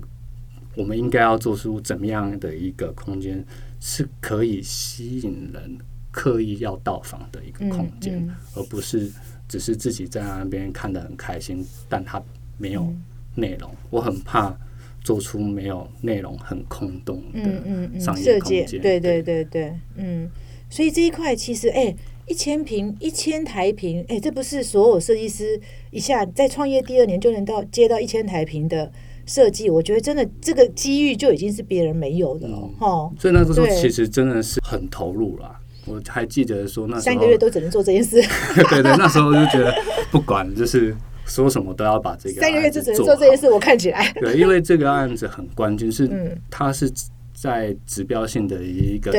[0.75, 3.45] 我们应该要做出怎么样的一个空间，
[3.81, 5.79] 是可以吸引人
[6.11, 9.11] 刻意要到访的一个空间，嗯嗯而不是
[9.49, 12.23] 只是自己在那边看得很开心，但它
[12.57, 13.03] 没有嗯
[13.35, 13.71] 内容。
[13.91, 14.57] 我很怕
[15.03, 18.81] 做出没有内容、很空洞嗯的商业空间。
[18.81, 20.29] 对对对对，嗯，
[20.69, 21.95] 所以这一块其实，哎，
[22.27, 28.93] 一千平、一千台平，哎，这不是所有设计师一下在创业第二年就能到接到一千台平的
[29.31, 33.11] 设计，我觉得真的这个机遇就已经是别人没有的了，嗯哈。
[33.17, 35.57] 所以那个时候其实真的是很投入啦。
[35.87, 38.21] 我还记得说那三个月都只能做这件事，
[38.69, 39.73] 对对，那时候就觉得
[40.11, 43.49] 不管就是说什么都要把这个三个月就只能做这件事。
[43.49, 46.91] 我看起来，对，因为这个案子很关键，是嗯它是
[47.33, 49.11] 在指标性的一个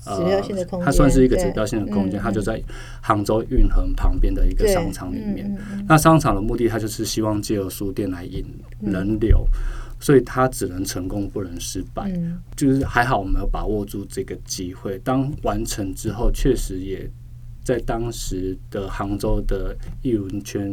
[0.00, 2.62] 指标性的空间它算是一个指标性的空间，嗯它就在
[3.00, 5.54] 杭州运河旁边的一个商场里面。
[5.86, 8.44] 那商场的目的，它就是希望借由书店来引
[8.80, 9.46] 嗯人流，
[10.00, 12.10] 所以它只能成功不能失败。
[12.14, 14.98] 嗯就是还好我们有把握住这个机会。
[15.04, 17.08] 当完成之后，确实也
[17.62, 20.72] 在当时的杭州的艺文圈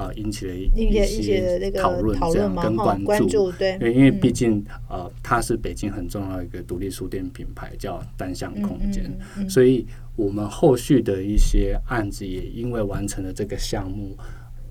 [0.00, 9.10] 啊、引起了一一些讨论，这样跟关关注，对，对，因为毕嗯竟呃，它是北京很重要一个独立书店品牌，叫单向空间，
[9.48, 9.86] 所以
[10.16, 14.16] 我们后续的一些案子也因为完成了这个项目。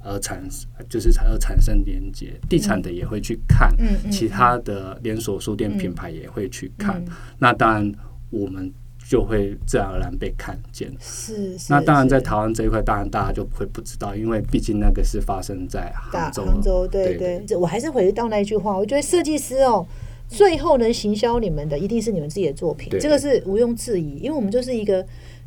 [0.02, 0.42] 而产
[0.88, 3.70] 就是而产生连接，地产的也会去看，
[4.10, 7.04] 其他的连锁书店品牌也会去看。
[7.06, 7.14] 嗯。
[7.38, 7.92] 那当然，
[8.30, 8.72] 我们
[9.10, 10.88] 就会自然而然被看见。
[11.00, 11.74] 是是。
[11.74, 16.46] 那当然，在台湾这一块，当然大家就会不知道，因为毕竟那个是发生在杭州。
[16.46, 19.84] 杭州，对对对，这我还是回到那一句话，我觉得设计师哦，
[20.28, 25.04] 最后能行销你们的，一定是你们自己的作品，这个是毋庸置疑，因为我们就是一个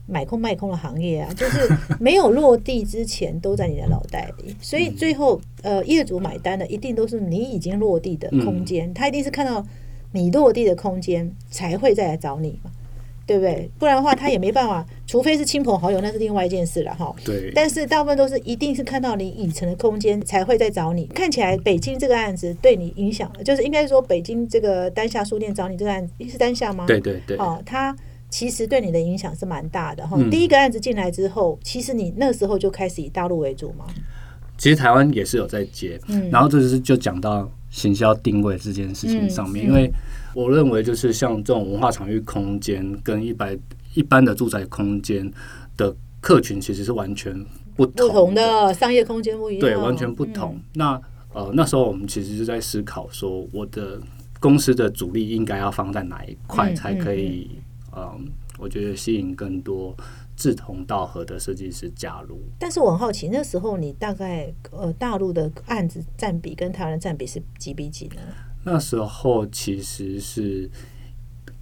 [0.08, 9.64] 买空卖空的行业啊， 就是没有落地之前都在你的脑袋里，所以最后呃业主买单的一定都是你已经落地的空间，他一定是看到
[10.10, 12.72] 你落地的空间才会再来找你嘛。
[13.26, 13.70] 对不对？
[13.78, 17.14] 不然的话，他也没办法，除非是亲朋好友，那是另外一件事了哈。
[17.24, 21.06] 对，但是大部分都是一定是看到你已成的空间才会再找你。
[21.06, 26.84] 看起来北京这个案子对你影响，就是应该说北京这个丹夏书店找你这个案子是丹夏吗？
[26.86, 27.96] 对对对，哦，他
[28.28, 30.16] 其实对你的影响是蛮大的哈。
[30.18, 33.84] 嗯第一个案子进来之后，其实你那时候就开始以大陆为主嘛。
[34.58, 39.90] 其实台湾也是有在接，嗯然后这就是就讲到行销定位这件事情上面，嗯因为
[40.34, 43.58] 我认为就是像这种文化场域空间跟一般
[43.94, 45.30] 一般的住宅空间
[45.76, 47.32] 的客群其实是完全
[47.76, 50.60] 不同不同的商业空间不一样，对，完全不同。
[50.74, 51.00] 那
[51.32, 54.00] 呃，那时候我们其实就在思考说，我的
[54.38, 57.50] 公司的主力应该要放在哪一块，嗯才可以
[57.96, 58.26] 嗯
[58.58, 59.96] 我觉得吸引更多
[60.42, 62.40] 志同道合的设计师加入。
[62.58, 68.20] 但是我很好奇，那时候你大概呃大陆的案子占比跟台湾的占比是几比几呢？
[68.64, 70.68] 那时候其实是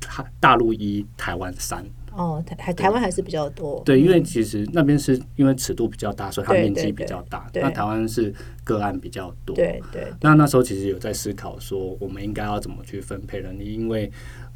[0.00, 1.84] 台大陆一，台湾三。
[2.12, 3.82] 哦，台还台湾还是比较多。
[3.84, 7.48] 对，因为其实那边是因为尺度比较大，所以它面积比较大。
[7.52, 9.54] 对那台湾是个案比较多。
[9.54, 14.10] 对对那那时候其实有在思考说，我们应该要怎么去分配人力，因为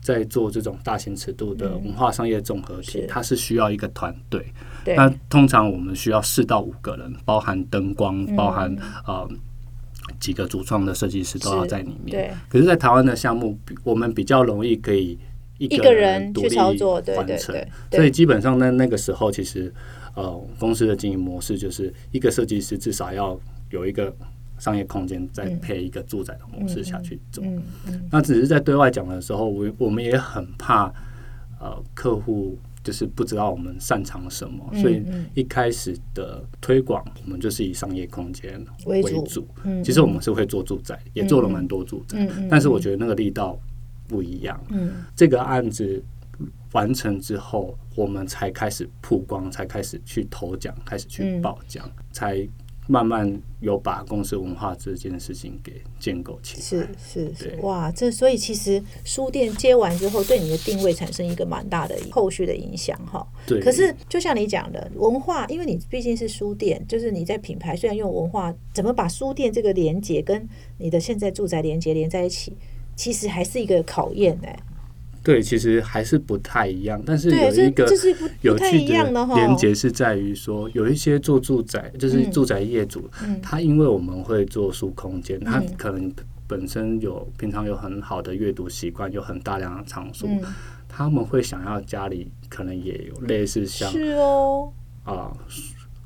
[0.04, 4.52] 在做这种大型尺度的文化商业综合体，是它是需要一个团队。
[4.84, 9.26] 那通常我们需要四到五个人，包含灯光，包含呃
[10.20, 12.10] 几个主创的设计师都要在里面。
[12.10, 15.18] 对可是，在台湾的项目，比我们比较容易可以
[15.56, 17.56] 一一个个人独立完成。
[17.90, 19.72] 所以基本上在那个时候，其实
[20.14, 23.40] 呃，公司的经营模式就是一个设计师至少要
[23.70, 24.14] 有一个
[24.58, 27.42] 商业空间，再配一个住宅的模式下去走。
[28.10, 30.92] 那只是在对外讲的时候，我我们也很怕
[31.60, 35.26] 呃客户就是不知道我们擅长什么，嗯所以嗯。
[35.34, 39.48] 一开始的推广，我们就是以商业空间为主。
[39.64, 43.58] 嗯，其实我们是会做住宅，也做了蛮多住宅，但是我觉得那个力道
[44.06, 44.62] 不一样。
[44.68, 44.92] 嗯。
[45.16, 46.02] 这个案子
[46.72, 51.40] 完成之后，我们才开始曝光，才开始去投奖，开始去嗯。
[51.40, 52.46] 报奖，才
[52.86, 56.62] 慢慢有把公司文化这件事情给建构起来。
[56.62, 63.26] 是是是对，哇，这所以其实书店接完之后，对你的定位产生一个蛮大的后续的影响哈。
[63.46, 70.46] 对，可是就像你讲的，文化，因为你毕竟是书店，就是你在品牌虽然用文化，怎么把书店这个连接跟
[70.78, 72.52] 你的现在住宅连接连在一起，
[72.94, 74.58] 其实还是一个考验哎、
[75.24, 79.34] 对，其实还是不太一样，但是有一个不有趣的哈。
[79.34, 86.12] 连接是在于说，有一些做住宅，就是嗯住宅业主，嗯他因为我们会做书空间，他嗯可能
[86.46, 90.42] 本身有平常有很好的阅读习惯，有很大量的藏书，嗯，
[90.86, 94.70] 他们会想要家里可能也有类似像是哦，
[95.04, 95.32] 啊、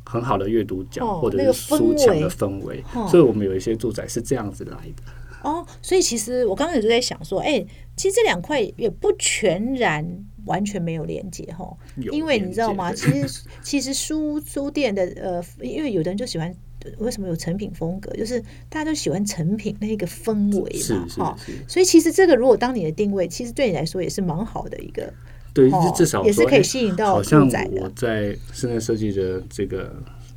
[0.04, 5.02] 很好的阅读角、哦或者是书墙的氛氛围，哦所以我们有一些住宅是这样子来的。
[5.42, 7.64] 哦，所以其实我刚刚也就在想说，哎、
[7.98, 11.76] 其实这两块也不全然完全没有连接哈，
[12.12, 12.90] 因为你知道吗？
[12.94, 16.54] 其实其实书书店的呃，因为有的人就喜欢。
[16.98, 18.08] 为什么有成品风格？
[18.12, 21.38] 就是大家都喜欢成品那个氛围是嘛，哈。
[21.66, 25.12] 所以其实这个如果当你的定位，其实对你来说也是蛮好的一个，
[25.52, 29.92] 对，哦至少也是可以吸引到好像我在室内设计的这个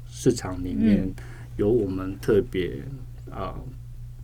[0.09, 1.13] 市场里面，嗯
[1.57, 2.71] 有我们特别
[3.29, 3.55] 啊、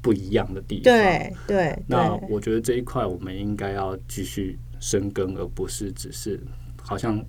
[0.02, 0.84] 不一样的地方。
[0.84, 6.40] 对对那，我觉得这一块我们应该要继续深耕，而不是只是
[6.82, 7.24] 好像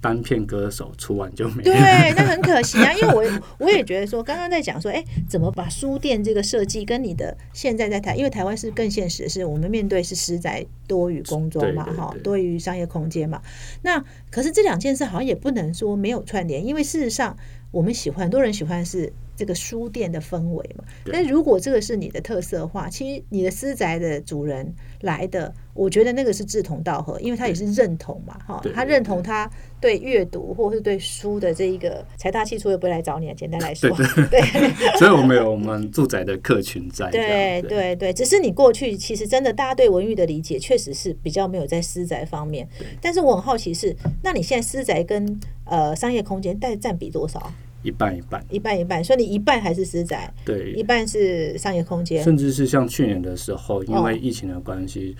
[0.00, 1.72] 单片歌手出完就没了。
[1.72, 13.40] 对，那很可惜啊，因为我我也觉得说，刚刚在讲说，哎，怎么把书店这个设计跟你的现在在台，因为台湾是更现实的是，我们面对是实在多于工作嘛，哈，多于商业空间嘛。
[13.80, 17.34] 那可是这两件事好像也不能说没有串联，因为事实上
[17.70, 20.84] 我们喜欢很多人喜欢是这个书店的氛围嘛。
[21.04, 33.34] 对但如果这个是你的特色的话，其实你的私宅的主人来的，我觉得那个是志同道合，因为他也是认同嘛，哈，他认同他对阅读或是对书的这一个财大气粗也不会来找你啊。
[33.36, 33.90] 简单来说，
[34.30, 34.40] 对
[34.98, 37.62] 所以我们有我们住宅的客群在对。
[37.62, 42.68] 对对，只是你过去其实真的大家对文娱的理解确实是比较没有在私宅方面，
[43.00, 47.52] 但是我很好奇是，那你现在私宅跟呃商业空间占占比多少？
[47.84, 50.72] 一半一半，一半一半，所以你一半还是私宅，对。
[50.72, 52.24] 一，半是商业空间。
[52.24, 55.14] 甚至是像去年的时候，因哦为疫情的关系，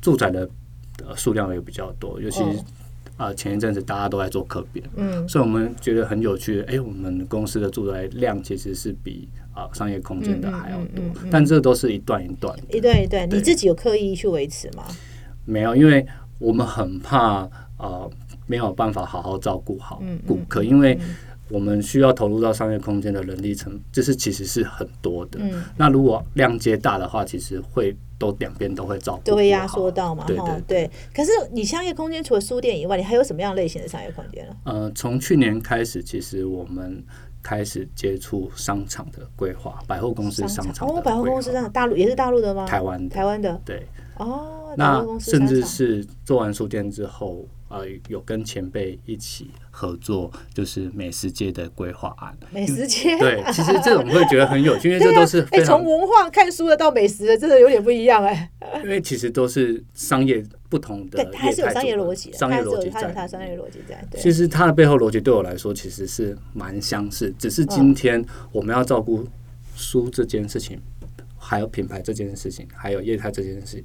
[0.00, 0.48] 住宅的
[1.04, 2.42] 呃数量也比较多，尤其
[3.16, 5.26] 啊前一阵子大家都在做客变，嗯。
[5.28, 6.62] 所以我们觉得很有趣。
[6.68, 10.86] 哎，我们公司的住宅量其实是比啊商业空间的还要多。
[10.96, 11.12] 嗯嗯。
[11.14, 14.84] 嗯嗯，但这都是一段一段，一段一段，你自己有刻意去维持吗？
[15.46, 16.06] 没有，因为
[16.38, 18.10] 我们很怕呃
[18.46, 20.98] 没有办法好好照顾好顾客，因为
[21.50, 25.38] 我们需要投入到商业空间的人力成，就是其实是很多的。
[25.42, 30.90] 嗯，那如果量接大的话，其实会都两边都会照顾，都会压缩到嘛，对哈对，对。
[31.14, 34.56] 可是你商业空间除了书店以外，你还有什么样类型的商业空间呢？
[34.64, 37.04] 呃，从去年开始，其实我们
[37.42, 42.66] 开始接触商场的规划，百货公司商场的哦，百货公司规划上大陆也是大陆的吗？
[42.66, 43.86] 台湾的台湾的对，
[44.18, 49.50] 哦，那甚至是做完书店之后，呃，有跟前辈一起
[49.80, 52.36] 合作，就是美食街的规划案。
[52.50, 58.50] 美食街，对，其实这种会觉得很有趣，因为这 都是哎，从，文化看书的到美食的，真的有点不一样哎。
[58.84, 64.04] 因为其实都是商业不同的对，它还是有业态商业逻辑，商业逻辑在它有它的商业逻辑在。
[64.10, 68.22] 对，其实它的背后逻辑对我来说其实是蛮相似，只是嗯今天
[68.52, 69.26] 我们要照顾
[69.74, 70.78] 书这件事情，
[71.38, 73.84] 还有品牌这件事情，还有业态这件事情，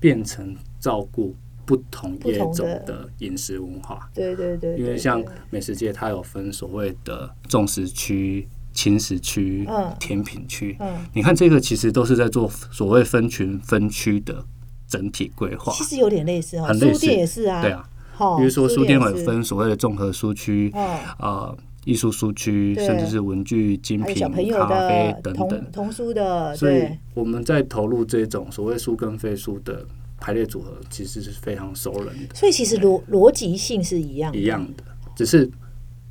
[0.00, 1.32] 变成照顾
[1.68, 4.08] 不同业种的饮食文化。
[4.14, 9.94] 对对对，对因为像美食界，它有分所谓的重食区、轻食区、嗯。
[10.00, 10.74] 甜品区。
[10.80, 14.42] 嗯，你看这个其实都是在做所谓分群分区的
[14.86, 15.70] 整体规划。
[15.74, 16.94] 其实有点类似哦，很类似。
[16.94, 24.14] 书店也是啊，对啊，好，比如说书店也是，有分所谓的综合书区，哦，呃，艺术书区，甚至是文具、精品、
[24.50, 25.66] 咖啡等等。
[25.70, 29.84] 童书的，所以，我们在投入这种所谓书跟非书的
[30.18, 34.84] 排列组合，其实是非常熟人的，所以其实逻逻辑性是一样的，一样的，
[35.16, 35.48] 只是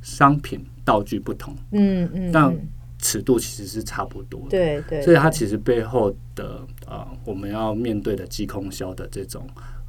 [0.02, 2.68] 商品道具不同，嗯嗯，但嗯。
[3.00, 4.48] 尺度其实是差不多的。
[4.48, 9.46] 对对，所以它其实背后的呃，我们要面对的机空销的这种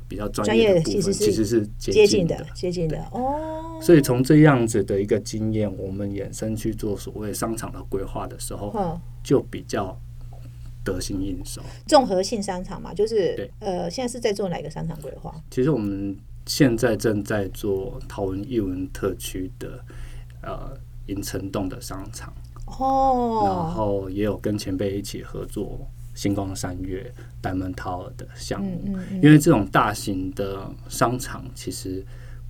[0.07, 2.45] 比较专专业的部分，其实是接接近的的。
[2.53, 3.03] 接近的。
[3.11, 9.99] 哦，所以从这样子的一个经验，我们衍生去做所谓商场的规划的时候，嗯，就比较
[10.93, 11.61] 得心应手。
[11.87, 13.51] 综合性商场嘛，就是对。
[13.59, 15.33] 呃，现在是在做哪个商场规划？
[15.51, 16.15] 其实我们
[16.45, 19.83] 现在正在做桃园艺文特区的
[20.41, 20.77] 呃
[21.07, 22.33] 银城洞的商场。
[22.65, 25.79] 哦，然哦，后也有跟前辈一起合作
[26.13, 27.11] 星光三月、
[27.41, 28.81] 白门陶尔的项目。
[28.85, 32.05] 嗯嗯嗯，因为这种大型的商场其实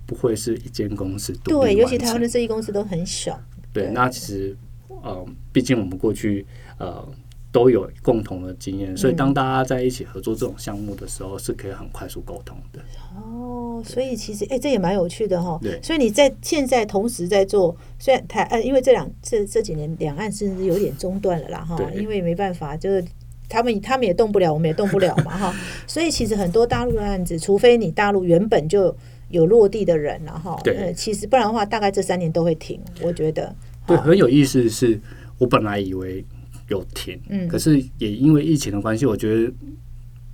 [0.06, 3.40] 不会是一间公司独对，尤其台湾的设计公司都很小，
[3.72, 3.92] 对，对。
[3.92, 4.56] 那其实
[4.88, 6.44] 呃，毕竟我们过去
[6.78, 7.06] 呃
[7.52, 12.80] 都有共同的经验，嗯所以当大家在一起合作这种项目的时候，是可以很快速沟通的。
[13.16, 15.58] 哦，所以其实哎、这也蛮有趣的哈。
[15.60, 23.04] 对所以你在现在同时在做，虽然台呃，因为这两这这几年两岸甚至有点中断了啦哈，因为没办法，就是
[23.48, 25.54] 他们他们也动不了，我们也动不了嘛哈。
[25.86, 28.94] 所以其实很多大陆的案子，除非你大陆原本就
[29.28, 33.52] 有落地的人了哈，对呃，其实不然的话，大概这三年都会停，我觉得。
[33.86, 35.00] 对，很有意思是，
[35.38, 36.24] 我本来以为
[36.70, 39.52] 有停，嗯可是也因为疫情的关系，我觉得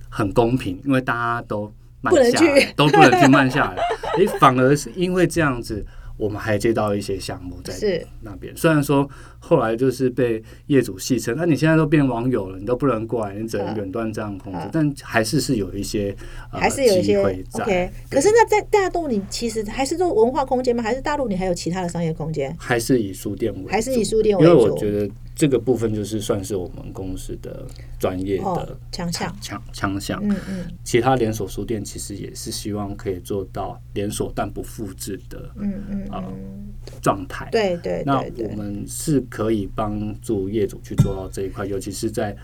[0.09, 1.71] 很公平，因为大家都
[2.01, 3.83] 慢下来去，都不能去慢下来。
[4.17, 5.85] 诶，反而是因为这样子，
[6.15, 7.73] 我们还接到一些项目在
[8.21, 8.55] 那边。
[8.55, 9.07] 虽然说
[9.47, 16.13] 后来就是被业主戏称，那你现在都变网友了，你都不能过来，你只能远端这样控制，嗯但还是是有一些
[16.51, 17.63] 呃还是有一些机会在。
[17.63, 20.83] OK，可是那在大陆你其实还是做文化空间吗？
[20.83, 22.53] 还是大陆你还有其他的商业空间？
[22.59, 27.65] 还是以书店为主，还是以书店为主因为我觉得这个部分就是算是我们公司的
[27.97, 30.19] 专业哦的，强项，强强项。
[30.23, 36.67] 嗯嗯其他连锁书店其实也是希望可以做到连锁但不复制的嗯嗯啊嗯，
[37.01, 37.47] 状态。
[37.51, 38.57] 对对那我。
[38.57, 42.35] 们是可以帮助业主去做到这一块，尤其是在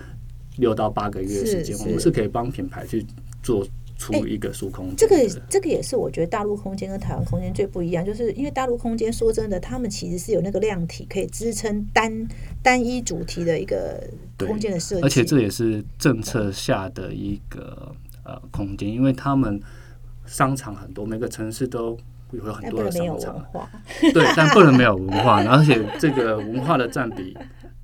[0.58, 3.04] 六到八个月的时间，我们是可以帮品牌去
[3.42, 3.66] 做
[3.98, 5.34] 出一个数空这间这。
[5.34, 12.28] 个这个也是我觉得大陆空间跟台湾空间最不一样，就是因为大陆空间说真的，他们其实是有那个量体可以支撑单
[12.62, 19.60] 单一主题的一个空间的设计，而且这也是政策下的一个呃空间，因为他们
[20.28, 21.98] 商场很多，每个城市都
[22.38, 23.70] 有很多的商场，文化，
[24.14, 27.36] 对，但不能没有文化， 而且这个文化的占比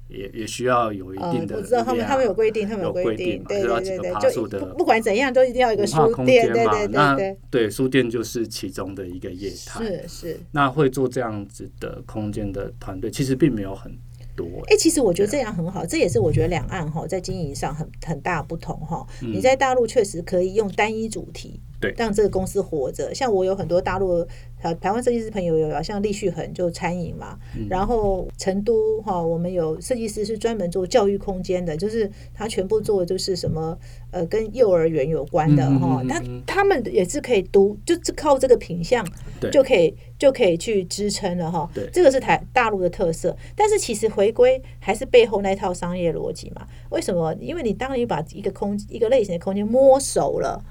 [0.07, 9.83] 也也需要有一呃定，的我知道他们量他们有规定，他们有规规定嘛对对对对，就不不管怎样都一定要有一个书店，间嘛，对对对那对，对书店就是其中的一个业态。
[9.83, 10.39] 是是。
[10.51, 13.95] 那会做这样子的空间的团队，其实并没有很
[14.35, 14.45] 多。
[14.67, 19.05] 哎、其实我觉得这样很好，这也是我觉得两岸哈在经营上很很大不同哈。
[19.21, 23.15] 你在大陆确实可以用单一主题，嗯对让这个公司活着。
[23.15, 24.27] 像我有很多大陆
[24.61, 33.77] 呃台湾设计师朋友有，像厉旭恒就餐饮嘛，嗯然后成都哈我们有设计师是专门做教育空间的，就是他全部做的就是什么
[34.11, 39.05] 呃跟幼儿园有关的哈，他嗯嗯他们也是可以读，就是靠这个品相
[39.51, 41.89] 就可以就可以去支撑了哈对。
[41.93, 46.67] 这个是台大陆的特色，但是其实回归还是背后那套商业逻辑嘛。
[46.89, 47.33] 为什么？
[47.39, 50.61] 因为你当你把一个空一个类型的空间摸熟了。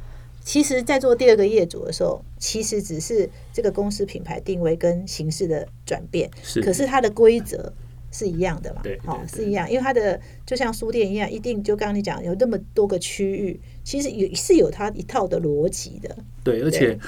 [0.48, 7.70] 其实，在做第二个业主的时候，其实只是这个公司品牌定位跟形式的转变，是可是它的规则
[8.10, 8.80] 是一样的嘛？
[8.82, 16.16] 对好、对是一样，因为它的就像书店一样，一定就刚刚你讲有那么多个区域，其实有是有它一套的逻辑的。
[16.42, 16.98] 对，而且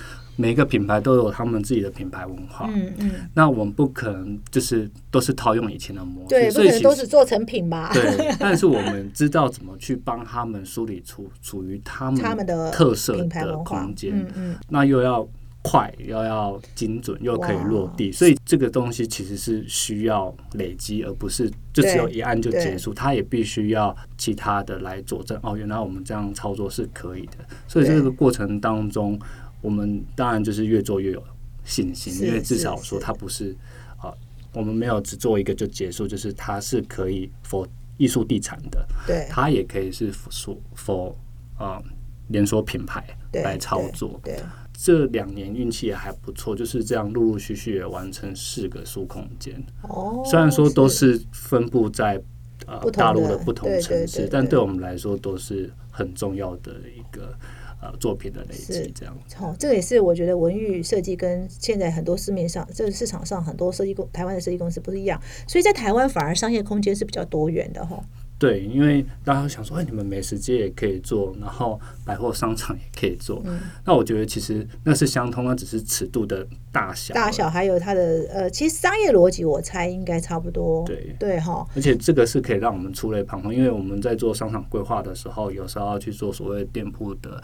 [0.41, 2.67] 每一个品牌都有他们自己的品牌文化。
[2.73, 7.91] 嗯嗯，那我们不可能就是都是套用以前的模式，对，不所以都是做成品吧？
[7.93, 15.29] 对，但是我们知道怎么去帮他们梳理出属于他们他们的特色的空间，嗯嗯，那又要
[15.63, 25.39] 快，又要精准，又可以落地，所以这个东西其实是需要累积，而不是就只有一按就结束，它也必须要其他的来佐证。
[25.43, 27.33] 哦，原来我们这样操作是可以的，
[27.69, 29.19] 所以这个过程当中，
[29.61, 31.23] 我们当然就是越做越有
[31.65, 33.57] 信心，因为至少说它不是
[33.99, 34.13] 啊、
[34.53, 37.67] 我们没有只做一个就结束，就是它是可以 for
[37.99, 41.15] 艺术地产的，对它也可以是 for for
[41.59, 41.83] 呃
[42.29, 44.19] 连锁品牌来操作。
[44.25, 44.41] 对，
[44.73, 49.63] 这两年运气也还不错，就是这样陆陆续续也完成四个数空间。
[49.83, 52.21] 哦，虽然说都是分布在
[52.67, 57.37] 呃大陆的不同城市但对我们来说都是很重要的一个
[57.81, 58.93] 呃作品的累是积。
[58.95, 68.05] 这样哦，这个也是我觉得文娱设计跟现在很多市面上这个市场上很多设计公台湾的设计公司不是一样，所以在台湾反而商业空间是比较多元的哈。
[68.41, 73.43] 对，因为大家想说，哎，你们美食街也可以做，然后百货商场也可以做。
[73.45, 77.13] 嗯那我觉得其实那是相通，那只是尺度的大小。
[77.13, 80.87] 大小还有它的呃，其实商业逻辑我猜应该差不多。
[80.87, 87.43] 对对哈，而且这个是可以让我们触类旁通，因为我们在做商场规划的时候，有时候要去做所谓店铺的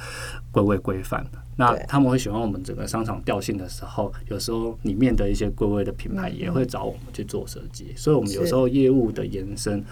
[0.51, 1.22] 归位规范。
[1.59, 9.84] 那他们会喜欢我们整个商场调性的时候，有时候里面的一些归位的品牌也会找我们去做设计，所以我们有时候业务的延伸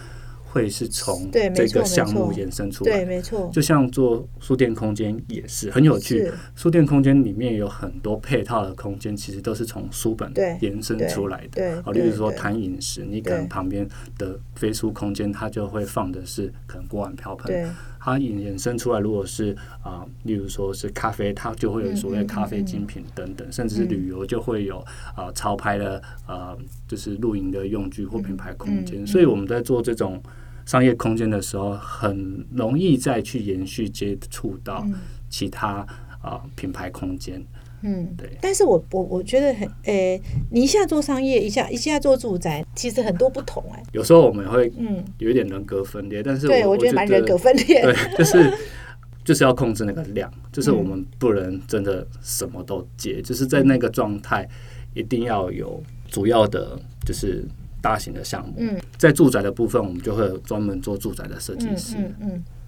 [0.55, 3.05] 会是从这个项目延伸出对，来。
[3.05, 11.49] 没错，就像做书店空间也是很有趣，书店空间里面有很多配套的空间，其实都是从书本延伸出来的。
[11.55, 13.85] 对哦，例如说谈饮食，你可能旁边
[14.17, 17.69] 的飞书空间，它就会放的是可能锅碗瓢盆。
[17.99, 24.79] 它引衍生出来，如果是啊、例如说是咖啡，它就会有所谓咖啡嗯精品等等，甚至是旅游就会有
[25.17, 29.05] 啊、潮牌的呃，就是露营的用具或品牌空间。
[29.07, 30.23] 所以我们在做这种
[30.67, 34.87] 商业空间的时候，很容易再去延续接触到
[35.29, 35.87] 其他
[36.23, 37.45] 啊、品牌空间。
[37.87, 40.19] 嗯，对但是我我我觉得很诶、
[40.51, 47.83] 你一下做商业，一下一下做住宅，其实很多不同哎、有时候我们会嗯，有一点人格分裂，但是对，我我觉得蛮人格分裂。
[47.83, 48.51] 对， 就是
[49.23, 54.49] 就是要控制那个量，就是我们不能真的什么都接，就是在那个状态
[54.95, 57.45] 一定要有主要的，就是
[57.85, 58.55] 大型的项目。
[58.57, 61.97] 嗯在住宅的部分，我们就会有专门做住宅的设计嗯师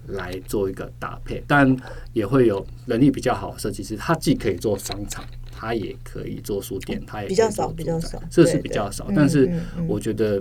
[0.05, 1.75] 来做一个搭配，但
[2.13, 5.25] 也会有能力比较好的设计师，他既可以做商场。
[5.59, 9.15] 他也可以做书店，他也比较可以做少比较住宅少这是比较少嗯。
[9.15, 9.51] 但是
[9.87, 10.39] 我觉得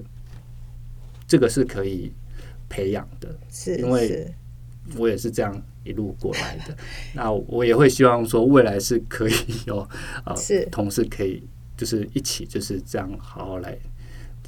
[1.27, 2.13] 这个是可以
[2.69, 4.31] 培养的，是因为
[4.99, 6.77] 我也是这样一路过来的。
[7.17, 9.35] 那我也会希望说，未来是可以
[9.67, 9.89] 有
[10.27, 11.43] 呃是同事可以
[11.79, 13.75] 就是一起就是这样好好来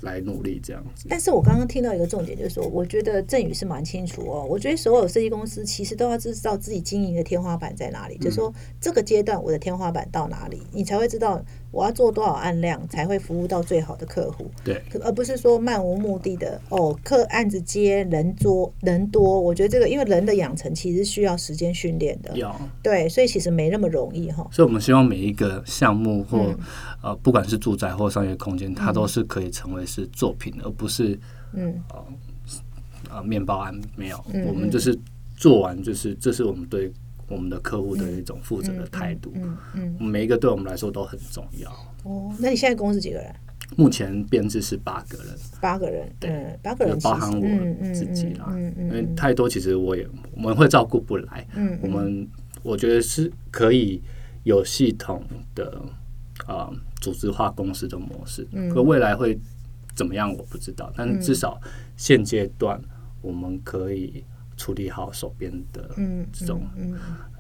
[0.03, 1.07] 来努力这样子。
[1.09, 4.47] 但是我刚刚听到一个重点，就是说，我觉得振宇是蛮清楚哦。
[4.49, 14.83] 我觉得所有设计公司其实都要知道自己经营的天花板在哪里，就是说这个阶段我的天花板到哪里，你才会知道我要做多少案量才会服务到最好的客户，对。
[15.03, 19.41] 而不是说漫无目的的哦，客案子接人多人多。
[19.41, 22.51] 我觉得这个因为人的养成其实需要时间训练的，有，
[22.83, 24.49] 对，所以其实没那么容易哈。
[24.51, 26.59] 所以我们希望每一个项目或、嗯。
[27.03, 31.19] 呃，不管是住宅或商业空间，它都是可以成为是作品，而不是
[31.53, 31.81] 嗯。
[33.11, 34.23] 呃面包案没有。
[34.33, 34.99] 嗯我们就是
[35.37, 36.93] 做完，就是这是我们对
[37.29, 39.33] 我们的客户的一种负责的态度。
[39.37, 41.71] 嗯嗯，每一个对我们来说都很重要。
[42.05, 43.35] 哦，那你现在公司几个人？
[43.77, 45.27] 目前编制是八个人，
[45.61, 48.47] 八个人，对嗯，八个人包含我自己啦。
[48.49, 51.47] 嗯嗯因为太多，其实我也我们会照顾不来。
[51.55, 52.27] 嗯我们
[52.63, 54.01] 我觉得是可以
[54.45, 55.23] 有系统
[55.55, 55.83] 的
[56.47, 59.39] 啊、呃组织化公司的模式，嗯可未来会
[59.95, 61.61] 怎么样我不知道，但是至少
[61.97, 62.81] 现阶段
[63.21, 64.25] 我们可以
[64.59, 66.95] 处理好手边的嗯这种嗯，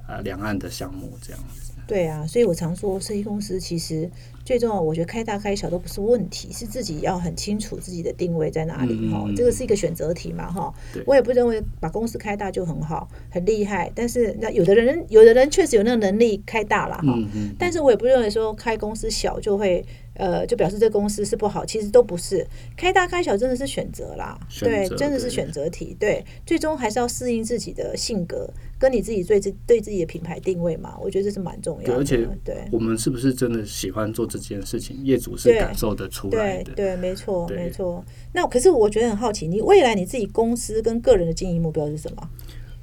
[0.09, 1.73] 呃两岸的项目这样子。
[1.87, 4.11] 对啊，所以我常说，设计公司其实
[4.45, 10.71] 最重要，我觉得开大开小都不是问题，是自己要很清楚自己的定位在哪里哈、这个是一个选择题嘛哈。
[11.07, 17.19] 我也不认为把公司开大就很好，很厉害，但是那有的人有的人确实有那个能力开大了哈。
[17.59, 19.83] 但是我也不认为说开公司小就会
[20.19, 22.45] 呃，就表示这公司是不好，其实都不是。
[22.77, 25.97] 开大开小真的是选择啦，对，真的是选择题。
[25.99, 30.99] 对，最终还是要适应自己的性格，跟你自己对自对自己的品牌定位嘛。
[31.01, 31.95] 我觉得这是蛮重要的。
[31.95, 35.03] 而且，对，我们是不是真的喜欢做这件事情？
[35.05, 36.73] 业主是感受得出来的。
[36.75, 38.05] 对，没错，没错。
[38.35, 42.29] 那可是我觉得很好奇，你未来你自己公司跟个人的经营目标是什么？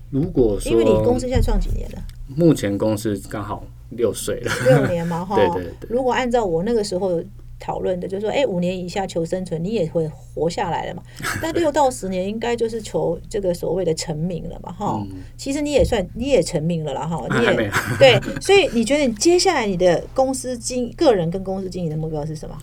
[0.10, 2.02] 如果说，因为你公司现在创几年了？
[2.28, 3.66] 目前公司刚好。
[3.90, 5.36] 六岁了，六年嘛 哈。
[5.36, 5.90] 对对对。
[5.90, 7.22] 如果按照我那个时候
[7.58, 11.02] 讨论的，就是说，哎，五年以下求生存，你也会活下来了嘛。
[11.42, 15.02] 但六到十年应该就是求这个所谓的成名了嘛哈。
[15.38, 17.26] 其实你也算你也成名了啦哈。
[17.40, 22.58] 你也 对，所以你觉得你接下来你的公司经个人跟公司经营的目标是什么？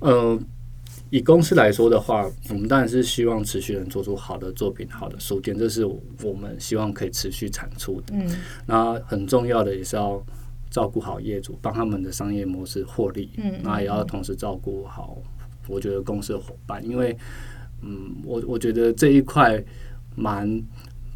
[0.00, 0.38] 呃，
[1.10, 8.14] 以公司来说的话，我们当然是希望持续能做出好的作品、好的书店，这是我们希望可以持续产出的。
[8.14, 8.26] 嗯。
[8.64, 10.20] 那很重要的也是要。
[10.72, 15.18] 照顾好业主，帮他们的商业模式获利，嗯，那也要同时照顾好，
[15.68, 17.14] 我觉得公司的伙伴，因为，
[17.82, 19.62] 嗯，我我觉得这一块
[20.16, 20.62] 蛮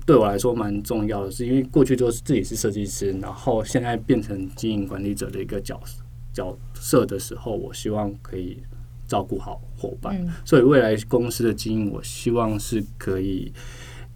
[0.04, 5.80] 对我来说蛮重要的，是因为过去就是自己是设计师，然后现在变成经营管理者的一个角
[6.34, 8.58] 角色的时候，我希望可以
[9.08, 13.50] 照顾好伙伴，所以未来公司的经营，我希望是可以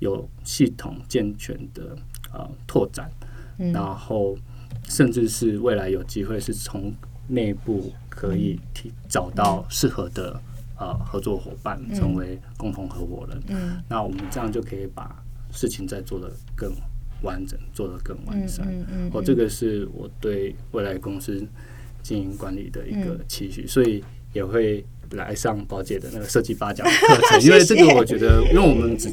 [0.01, 1.97] 有系统健全的
[2.31, 3.11] 呃拓展，
[3.73, 4.37] 然后。
[4.91, 6.93] 甚至是未来有机会是从
[7.29, 10.39] 内部可以提找到适合的
[10.77, 13.41] 呃合作伙伴，成为共同合伙人。
[13.47, 15.23] 嗯，那我们这样就可以把
[15.53, 16.73] 事情再做得更
[17.23, 18.67] 完整，做得更完善。
[18.69, 21.41] 嗯嗯，哦，这个是我对未来公司
[22.03, 29.09] 经营管理的一个期许，所以也会来上宝姐的那个设计八讲课程， 因为这个我觉得，因为我们只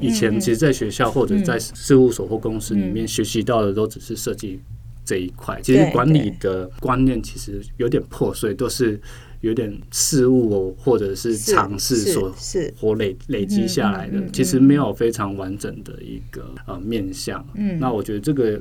[0.00, 4.60] 以前其实，在学校或者在事务所或公司里面学习到的都只是设计。
[5.04, 9.00] 这一块其实管理的观念其实有点破碎，都是
[9.40, 12.34] 有点事物或者是尝试所
[12.80, 17.46] 或累累积下来的，其实没有非常完整的一个呃面向。
[17.54, 18.60] 嗯，那我觉得这个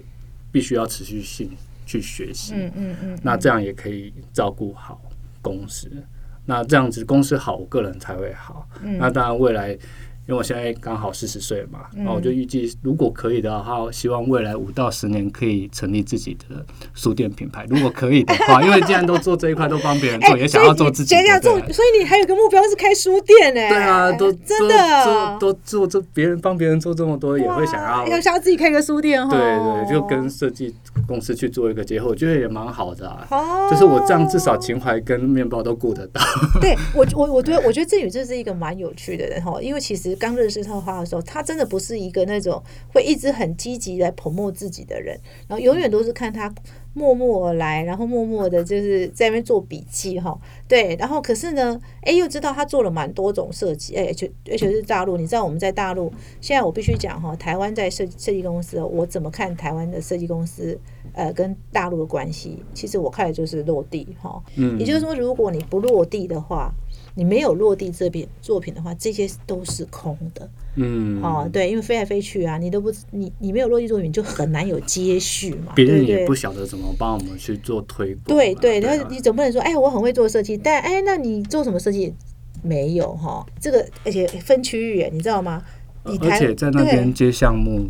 [0.52, 1.50] 必须要持续性
[1.86, 2.54] 去学习。
[2.56, 5.02] 嗯嗯嗯，那这样也可以照顾好
[5.42, 5.90] 公司。
[6.46, 8.68] 那这样子公司好，我个人才会好。
[8.84, 9.78] 嗯，那当然未来。
[10.26, 17.66] 因为我现在刚好四十岁嘛，然后我就预计，如果可以的话，希望未来五到十年可以成立自己的书店品牌。
[17.70, 21.14] 如果可以的话，因为既然都做这一块，都帮别人 做，也想要做自己。
[21.14, 23.68] 想要做，所以你还有个目标是开书店呢？
[23.68, 29.30] 对啊，都真的都做这别人帮别人做这么多，也会想要要想要自己开个书店哈。
[29.30, 30.74] 对对，就跟设计
[31.06, 33.28] 公司去做一个结合，我觉得也蛮好的啊。
[33.30, 36.22] 哦，就是我这样至少情怀跟面包都顾得到。
[36.62, 40.94] 对我我我觉得我觉得郑宇这是一个蛮有趣的人哈，因为其实刚认识他的话。
[40.94, 42.62] 的时候，他真的不是一个那种
[42.94, 46.54] 会一直很积极来捧墨自己的人，然后永远都是看他
[46.94, 50.38] 默默而来，然后默默的就是在那边做笔记哈。
[50.68, 55.18] 对，然后可是呢，哎，又知道他做了蛮多种设计，哎，就而且是大陆。
[55.18, 60.80] 你知道我们在大陆，现在我必须讲哈，台湾在设设计公司，我怎么看台湾的设计公司？
[61.14, 64.42] 呃，跟大陆的关系，其实我看的就是落地哈。
[64.56, 66.72] 嗯，也就是说，如果你不落地的话。
[67.16, 70.50] 你没有落地这边作品的话，这些都是空的。
[70.76, 75.74] 嗯，哦，对，因为飞来飞去啊，你都不你你没有落地作品，就很难有接续嘛。
[75.76, 78.24] 别人也不晓得怎么帮我们去做推广。
[78.26, 82.14] 对对，然后你总不能说，哎，我很会做设计，但哎，那你做什么设计？
[82.64, 85.62] 没有哈，这个而且分区域，你知道吗？
[86.06, 87.90] 而且在那边接项目，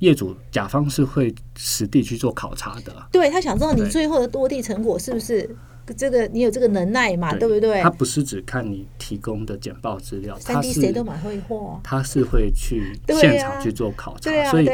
[0.00, 2.92] 业主甲方是会实地去做考察的。
[3.12, 5.56] 对他想知道你最后的落地成果是不是？
[5.96, 7.34] 这个你有这个能耐嘛？
[7.34, 7.82] 对不对？
[7.82, 14.68] 他不是只看你提供的简报资料，三 D 谁都蛮会画，他是会去现场去做考察，所以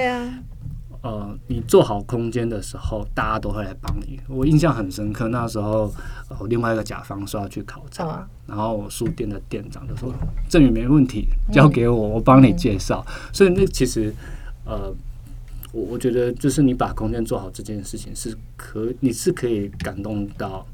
[1.02, 4.20] 呃，你做好空间的时候，大家都会来帮你。
[4.28, 5.90] 我印象很深刻，那时候
[6.28, 10.14] 呃，另外一个甲方说要去考察，然后书店的店长就说
[10.48, 13.02] ：“郑宇没问题，交给我，我帮你介绍。”
[13.32, 14.14] 所以那其实
[14.66, 14.94] 呃，
[15.72, 20.66] 我我觉得就是你把空间做好这件事情是可，你是可以感动到。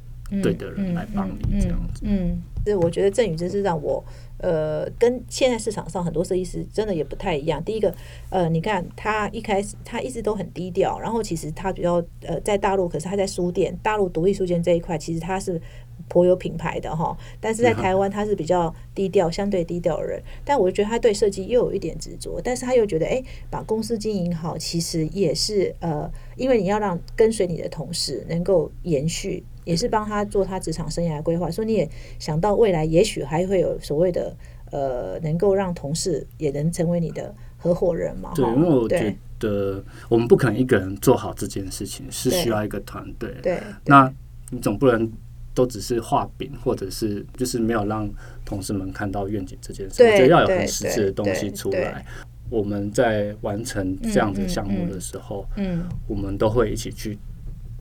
[0.43, 4.05] 对的人来帮你这样子，嗯，所以我觉得郑宇真是让我，
[4.39, 7.63] 呃，跟现在市场上很多设计师真的也不太一样。
[7.63, 7.95] 第一个，
[8.29, 15.61] 呃，你看他一开始他一直都很低调，然后其实他比较呃在大陆，可是他在书店，大陆独立书店这一块，其实他是
[16.09, 17.17] 颇有品牌的哈。
[17.41, 20.21] 但是在台湾他是比较低调，相对低调的人。
[20.45, 29.45] 但我觉得他对设计又有一点执着，但是他又觉得，哎，把公司经营好，其实也是呃，因为你要让跟随你的同事能够延续。
[29.67, 31.87] 也是帮他做他职场生涯规划，说你也
[32.19, 34.35] 想到未来也许还会有所谓的
[34.71, 38.33] 呃，能够让同事也能成为你的合伙人嘛？
[38.35, 43.35] 对，因为我觉得我们不可能一个人做好这件事情，是需要一个团队。
[43.43, 44.11] 对，那
[44.51, 45.13] 你总不能
[45.53, 48.09] 都只是画饼，或者是就是没有让
[48.45, 49.97] 同事们看到愿景这件事。
[49.99, 52.07] 对我觉得要有很实质的东西出来。
[52.49, 57.19] 我们在完成这样子项目的时候，嗯我们都会一起去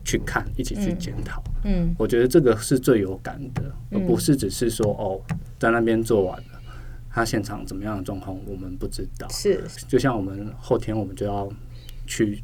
[0.06, 1.42] 去看，一起去检讨。
[1.64, 5.20] 嗯我觉得这个是最有感的，而不是只是说哦，
[5.58, 6.60] 在那边做完了，
[7.10, 9.26] 他现场怎么样的状况我们不知道。
[9.28, 9.64] 是。
[9.88, 11.48] 就像我们后天我们就要
[12.06, 12.40] 去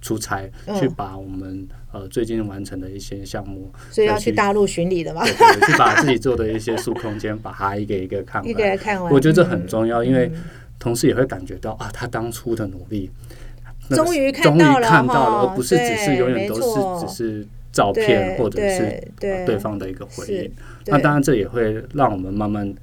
[0.00, 0.74] 出差，嗯。
[0.80, 9.12] 去把我们呃最近完成的一些项目，所以要去大陆巡礼的嘛，去把自己做的一些数空间，把它一个一个看一个看完。
[9.12, 10.42] 我觉得这很重要，因为嗯。
[10.78, 13.08] 同事也会感觉到啊，他当初的努力，
[13.51, 13.51] 那个
[13.96, 20.52] 终于看到了而不是只是永远都是只是照片或者是对方的一个回应。
[20.86, 22.74] 那当然，这也会让我们慢慢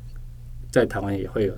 [0.72, 1.54] 在台湾也会有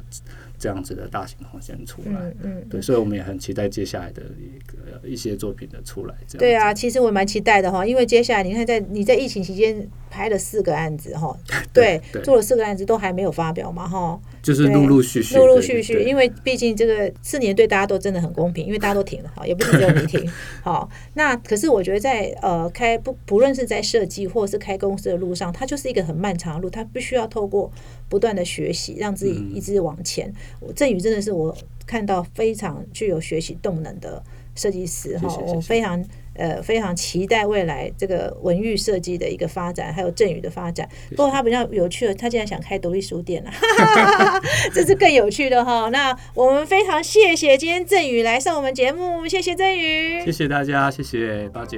[0.62, 2.12] 这样子的大型空间出来。
[2.14, 6.14] 嗯嗯，对，所以我们也很期待接下来的一个一些作品的出来。
[6.28, 11.36] 这样对啊，其实我蛮期待的哈，因为接下来你看在你在疫情期间拍了四个案子哈，
[11.74, 20.30] 对对，做了四个案子都还没有发表嘛哈，就是陆陆续续，陆陆续续，因为毕竟这个四年对大家都真的很公平，因为大家都停了哈，也不是只有你停。
[20.62, 27.72] 好，那可是我觉得在呃开不不论是在设计或是开公司的路上，它就是一个很漫长的路，它必须要透过
[28.12, 30.32] 不断的学习，让自己嗯一直往前。
[30.60, 31.58] 我振宇真的是我
[31.88, 34.22] 看到非常具有学习动能的
[34.54, 36.06] 设计师哈，我非常。
[36.34, 40.88] 呃，非常期待未来这个文娱设计的一个发展，还有振宇的发展。
[41.10, 43.52] 不过他比较有趣的，他竟然想开独立书店了，
[44.74, 45.90] 这是更有趣的哈。
[45.90, 51.78] 那我们非常谢谢今天振宇来上我们节目，谢谢振宇，谢谢大家，谢谢八姐。